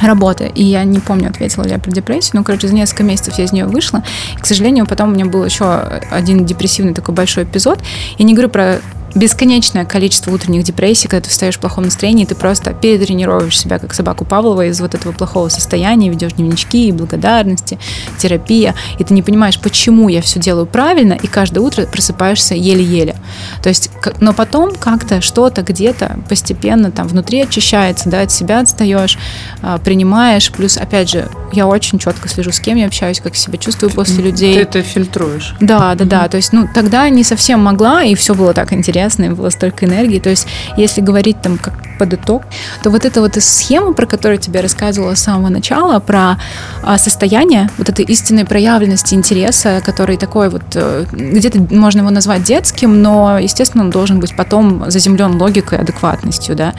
[0.00, 0.44] работа.
[0.44, 2.32] И я не помню, ответила ли я про депрессию.
[2.34, 4.02] Ну, короче, за несколько месяцев я из нее вышла.
[4.36, 5.64] И, к сожалению, потом у меня был еще
[6.10, 7.80] один депрессивный такой большой эпизод.
[8.18, 8.80] Я не говорю про
[9.14, 13.94] бесконечное количество утренних депрессий, когда ты встаешь в плохом настроении, ты просто перетренировываешь себя, как
[13.94, 17.78] собаку Павлова, из вот этого плохого состояния, ведешь дневнички, благодарности,
[18.18, 23.16] терапия, и ты не понимаешь, почему я все делаю правильно, и каждое утро просыпаешься еле-еле.
[23.62, 23.90] То есть,
[24.20, 29.18] но потом как-то что-то где-то постепенно там внутри очищается, да, от себя отстаешь,
[29.62, 33.58] а, принимаешь, плюс, опять же, я очень четко слежу, с кем я общаюсь, как себя
[33.58, 34.54] чувствую после людей.
[34.54, 35.54] Ты это фильтруешь.
[35.60, 36.28] Да, да, да.
[36.28, 39.86] То есть, ну, тогда не совсем могла, и все было так интересно, и было столько
[39.86, 40.18] энергии.
[40.18, 40.46] То есть,
[40.76, 42.42] если говорить там как под итог,
[42.82, 46.38] то вот эта вот схема, про которую тебе рассказывала с самого начала, про
[46.82, 52.42] а, состояние вот этой истинной проявленности интереса, который такой вот, э, где-то можно его назвать
[52.42, 56.74] детским, но, естественно, он должен быть потом заземлен логикой, адекватностью, да.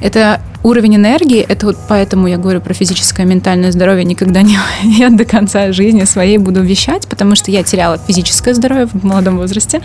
[0.00, 4.58] Это уровень энергии, это вот поэтому я говорю про физическое и ментальное здоровье никогда не
[4.82, 9.38] я до конца жизни своей буду вещать, потому что я теряла физическое здоровье в молодом
[9.38, 9.80] возрасте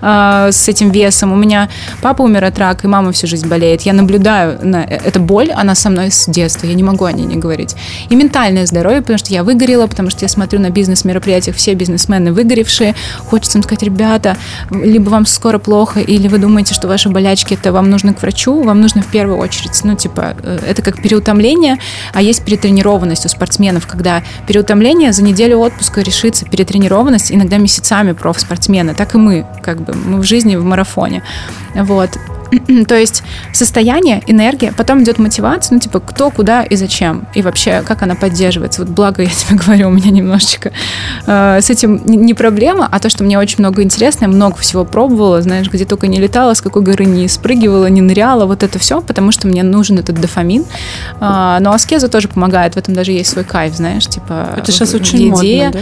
[0.00, 1.32] э, с этим весом.
[1.34, 1.68] У меня
[2.00, 3.82] папа умер от рака, и мама всю жизнь болеет.
[3.82, 7.26] Я наблюдаю на эту боль, она со мной с детства, я не могу о ней
[7.26, 7.74] не говорить.
[8.08, 12.32] И ментальное здоровье, потому что я выгорела, потому что я смотрю на бизнес-мероприятиях, все бизнесмены
[12.32, 12.94] выгоревшие.
[13.18, 14.36] Хочется им сказать, ребята,
[14.70, 18.62] либо вам скоро плохо, или вы думаете, что ваши болячки, это вам нужно к врачу,
[18.62, 21.78] вам нужно в первую очередь, ну, типа, э, это как переутомление,
[22.12, 28.94] а есть перетренированность у спортсменов, когда переутомление за неделю отпуска решится, перетренированность иногда месяцами профспортсмены,
[28.94, 31.22] так и мы, как бы, мы в жизни в марафоне.
[31.74, 32.18] Вот.
[32.88, 37.82] То есть состояние, энергия, потом идет мотивация, ну, типа, кто, куда и зачем, и вообще,
[37.86, 38.82] как она поддерживается.
[38.82, 40.72] Вот благо, я тебе говорю, у меня немножечко
[41.26, 44.84] э, с этим не проблема, а то, что мне очень много интересно, я много всего
[44.84, 48.78] пробовала, знаешь, где только не летала, с какой горы не спрыгивала, не ныряла, вот это
[48.78, 50.64] все, потому что мне нужен этот дофамин.
[51.20, 54.54] Э, но аскеза тоже помогает, в этом даже есть свой кайф, знаешь, типа...
[54.56, 55.66] Это сейчас очень идея.
[55.66, 55.80] модно,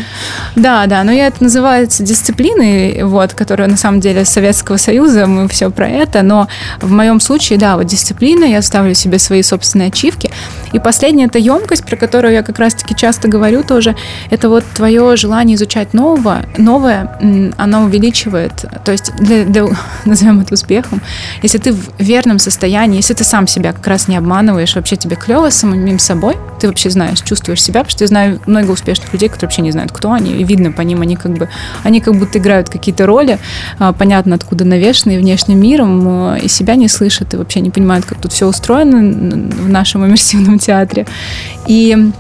[0.54, 0.62] да?
[0.62, 5.48] Да, да, но я это называется дисциплиной, вот, которая на самом деле Советского Союза, мы
[5.48, 6.48] все про это, но
[6.80, 10.30] в моем случае, да, вот дисциплина, я ставлю себе свои собственные ачивки.
[10.72, 13.94] И последняя это емкость, про которую я как раз-таки часто говорю тоже,
[14.30, 17.18] это вот твое желание изучать нового, новое,
[17.56, 19.66] оно увеличивает, то есть для, для,
[20.04, 21.00] назовем это успехом,
[21.42, 25.16] если ты в верном состоянии, если ты сам себя как раз не обманываешь, вообще тебе
[25.16, 29.28] клево самим собой, ты вообще знаешь, чувствуешь себя, потому что я знаю много успешных людей,
[29.28, 31.48] которые вообще не знают, кто они, и видно по ним, они как бы,
[31.82, 33.38] они как будто играют какие-то роли,
[33.78, 38.20] а, понятно, откуда навешенные внешним миром, и себя не слышат, и вообще не понимают, как
[38.20, 41.07] тут все устроено в нашем иммерсивном театре.
[41.66, 42.12] И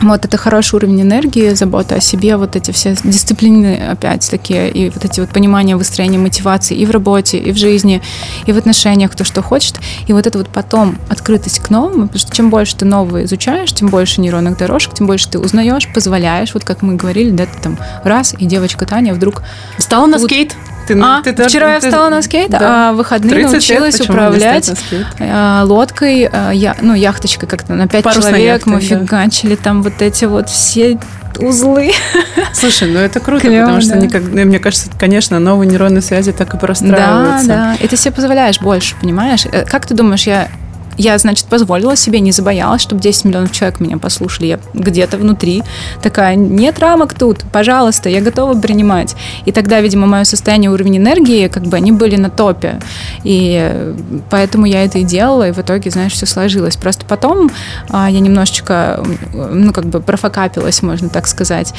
[0.00, 4.90] вот это хороший уровень энергии, забота о себе, вот эти все дисциплины опять такие, и
[4.90, 8.02] вот эти вот понимания выстроения мотивации и в работе, и в жизни,
[8.46, 9.78] и в отношениях, кто что хочет.
[10.06, 13.72] И вот это вот потом открытость к новому, потому что чем больше ты нового изучаешь,
[13.72, 17.58] тем больше нейронных дорожек, тем больше ты узнаешь, позволяешь, вот как мы говорили, да, ты
[17.62, 19.42] там раз, и девочка Таня вдруг...
[19.78, 20.54] Встала на скейт?
[20.86, 22.90] Ты, а, ты, вчера ты, я встала на скейт, да.
[22.90, 24.70] а в выходные научилась лет, управлять
[25.18, 28.66] э, лодкой, э, я, ну, яхточкой как-то на пять человек.
[28.66, 28.86] Яхтой, мы да.
[28.86, 30.98] фигачили там вот эти вот все
[31.38, 31.92] узлы.
[32.52, 34.00] Слушай, ну это круто, Клево, потому что, да.
[34.00, 37.48] никак, ну, мне кажется, конечно, новые нейронные связи так и простраиваются.
[37.48, 39.46] Да, да, и ты себе позволяешь больше, понимаешь?
[39.50, 40.48] Э, как ты думаешь, я
[40.96, 44.46] я, значит, позволила себе, не забоялась, чтобы 10 миллионов человек меня послушали.
[44.46, 45.62] Я где-то внутри
[46.02, 49.16] такая, нет рамок тут, пожалуйста, я готова принимать.
[49.44, 52.78] И тогда, видимо, мое состояние, уровень энергии, как бы они были на топе.
[53.24, 53.94] И
[54.30, 56.76] поэтому я это и делала, и в итоге, знаешь, все сложилось.
[56.76, 57.50] Просто потом
[57.90, 61.74] а, я немножечко, ну, как бы профокапилась, можно так сказать.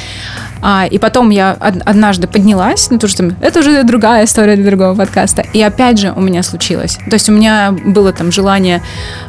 [0.62, 4.96] А, и потом я однажды поднялась, ну, то, что это уже другая история для другого
[4.96, 5.44] подкаста.
[5.54, 6.98] И опять же у меня случилось.
[7.10, 8.82] То есть у меня было там желание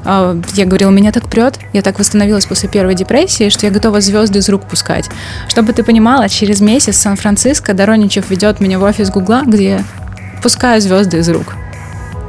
[0.05, 4.39] я говорила, меня так прет, я так восстановилась после первой депрессии, что я готова звезды
[4.39, 5.09] из рук пускать.
[5.49, 9.83] Чтобы ты понимала, через месяц Сан-Франциско Дороничев ведет меня в офис Гугла, где
[10.43, 11.55] пускаю звезды из рук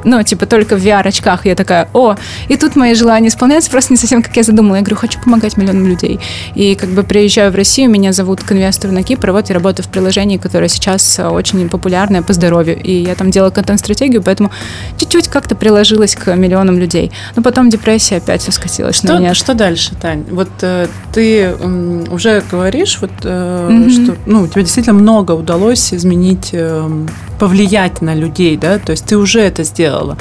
[0.03, 1.45] ну, типа, только в VR-очках.
[1.45, 2.15] Я такая, о,
[2.47, 4.75] и тут мои желания исполняются просто не совсем, как я задумала.
[4.75, 6.19] Я говорю, хочу помогать миллионам людей.
[6.55, 9.85] И как бы приезжаю в Россию, меня зовут к инвестору на Кипр, вот я работаю
[9.85, 12.81] в приложении, которое сейчас очень популярное по здоровью.
[12.81, 14.51] И я там делаю контент-стратегию, поэтому
[14.97, 17.11] чуть-чуть как-то приложилась к миллионам людей.
[17.35, 19.33] Но потом депрессия опять все скатилась что, на меня.
[19.33, 20.25] Что дальше, Тань?
[20.29, 23.89] Вот э, ты э, уже говоришь, вот, э, mm-hmm.
[23.89, 27.05] что ну, у тебя действительно много удалось изменить, э,
[27.39, 30.17] повлиять на людей, да, то есть ты уже это сделал сделала.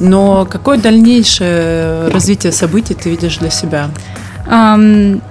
[0.00, 3.88] Но какое дальнейшее развитие событий ты видишь для себя?
[4.46, 5.22] Um,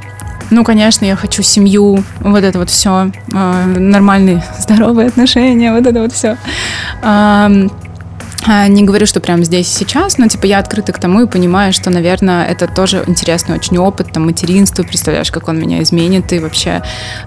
[0.52, 6.02] ну, конечно, я хочу семью, вот это вот все, э, нормальные, здоровые отношения, вот это
[6.02, 6.28] вот все.
[6.28, 6.38] Э,
[7.02, 7.52] а,
[8.48, 11.74] не говорю, что прямо здесь и сейчас, но типа я открыта к тому и понимаю,
[11.74, 16.40] что, наверное, это тоже интересный очень опыт, там, материнство, представляешь, как он меня изменит, и
[16.40, 16.82] вообще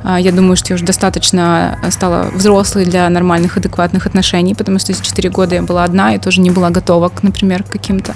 [0.05, 4.93] а, я думаю, что я уже достаточно стала взрослой для нормальных, адекватных отношений, потому что
[4.93, 8.15] эти четыре года я была одна и тоже не была готова, к, например, к каким-то.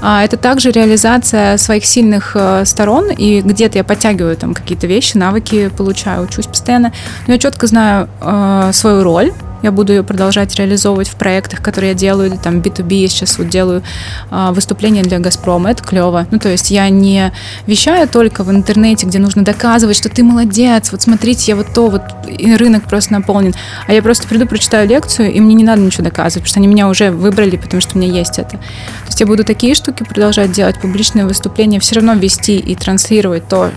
[0.00, 5.16] А, это также реализация своих сильных э, сторон, и где-то я подтягиваю там какие-то вещи,
[5.16, 6.92] навыки получаю, учусь постоянно,
[7.26, 9.32] но я четко знаю э, свою роль,
[9.62, 13.48] я буду ее продолжать реализовывать в проектах, которые я делаю, там B2B я сейчас вот
[13.48, 13.82] делаю
[14.30, 16.26] а, выступления для Газпрома, это клево.
[16.30, 17.32] Ну, то есть я не
[17.66, 21.88] вещаю только в интернете, где нужно доказывать, что ты молодец, вот смотрите, я вот то,
[21.88, 23.54] вот и рынок просто наполнен.
[23.86, 26.68] А я просто приду, прочитаю лекцию, и мне не надо ничего доказывать, потому что они
[26.68, 28.50] меня уже выбрали, потому что у меня есть это.
[28.50, 33.48] То есть я буду такие штуки продолжать делать, публичные выступления, все равно вести и транслировать
[33.48, 33.70] то,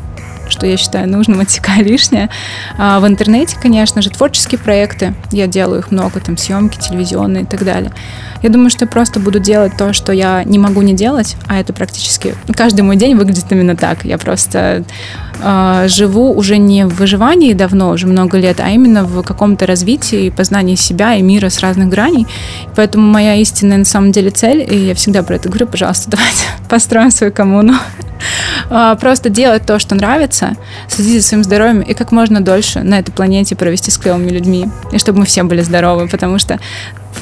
[0.54, 2.30] что я считаю нужным, отсекаю лишнее.
[2.78, 5.14] А в интернете, конечно же, творческие проекты.
[5.32, 7.92] Я делаю их много, там съемки телевизионные и так далее.
[8.42, 11.60] Я думаю, что я просто буду делать то, что я не могу не делать, а
[11.60, 14.06] это практически каждый мой день выглядит именно так.
[14.06, 14.84] Я просто
[15.42, 20.26] э, живу уже не в выживании давно, уже много лет, а именно в каком-то развитии
[20.26, 22.28] и познании себя и мира с разных граней.
[22.76, 26.46] Поэтому моя истинная на самом деле цель, и я всегда про это говорю, пожалуйста, давайте
[26.70, 27.74] построим свою коммуну.
[28.70, 30.56] А, просто делать то, что нравится,
[30.88, 34.70] следить за своим здоровьем и как можно дольше на этой планете провести с клевыми людьми.
[34.92, 36.60] И чтобы мы все были здоровы, потому что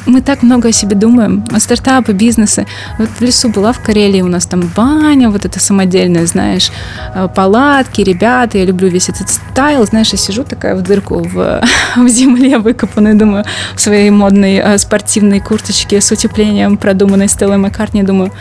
[0.05, 2.65] мы так много о себе думаем, о стартапы, бизнесы.
[2.97, 6.71] Вот в лесу была в Карелии, у нас там баня, вот это самодельная, знаешь,
[7.15, 11.63] э, палатки, ребята, я люблю весь этот стайл, знаешь, я сижу такая в дырку в,
[11.95, 18.03] в земле выкопанной, думаю, в своей модной э, спортивной курточке с утеплением, продуманной Стеллой Маккартни,
[18.03, 18.31] думаю,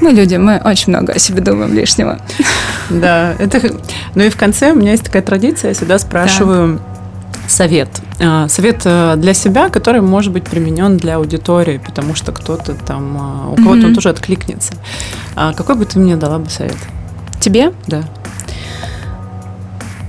[0.00, 2.18] мы люди, мы очень много о себе думаем лишнего.
[2.90, 3.60] Да, это...
[4.14, 6.80] Ну и в конце у меня есть такая традиция, я всегда спрашиваю
[7.46, 7.88] совет.
[8.20, 13.16] А, совет э, для себя, который может быть применен для аудитории, потому что кто-то там,
[13.18, 14.74] а, у кого-то он тоже откликнется.
[15.36, 16.76] А какой бы ты мне дала бы совет?
[17.40, 17.72] Тебе?
[17.86, 18.04] Да.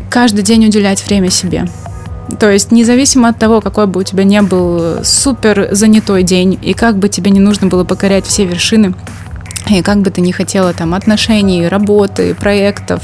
[0.09, 1.67] Каждый день уделять время себе.
[2.39, 6.73] То есть независимо от того, какой бы у тебя не был супер занятой день, и
[6.73, 8.95] как бы тебе не нужно было покорять все вершины,
[9.69, 13.01] и как бы ты ни хотела там отношений, работы, проектов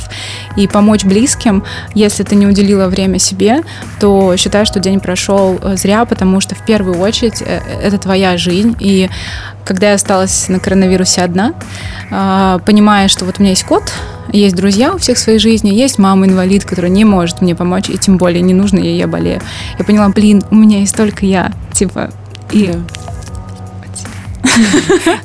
[0.56, 3.64] и помочь близким, если ты не уделила время себе,
[4.00, 8.38] то считай, что день прошел э, зря, потому что в первую очередь э, это твоя
[8.38, 8.76] жизнь.
[8.80, 9.10] И
[9.66, 11.54] когда я осталась на коронавирусе одна,
[12.12, 13.84] а, понимая, что вот у меня есть кот,
[14.32, 17.98] есть друзья у всех в своей жизни, есть мама-инвалид, которая не может мне помочь, и
[17.98, 19.42] тем более не нужно ей, я болею.
[19.78, 22.12] Я поняла, блин, у меня есть только я, типа,
[22.52, 22.74] и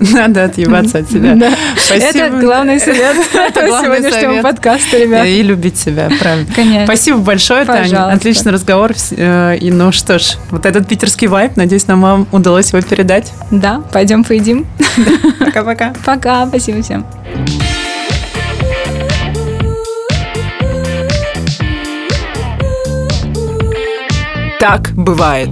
[0.01, 1.37] Надо отъебаться от себя.
[1.77, 2.05] Спасибо.
[2.05, 5.27] Это главный совет сегодняшнего подкаста, ребят.
[5.27, 6.47] И любить себя, правильно.
[6.55, 6.87] Конечно.
[6.87, 8.09] Спасибо большое, Таня.
[8.09, 8.93] Отличный разговор.
[9.13, 13.33] Э, и ну что ж, вот этот питерский вайп, надеюсь, нам вам удалось его передать.
[13.51, 14.67] Да, пойдем поедим.
[15.39, 15.93] Пока-пока.
[16.05, 17.05] Пока, спасибо всем.
[24.61, 25.51] Так бывает.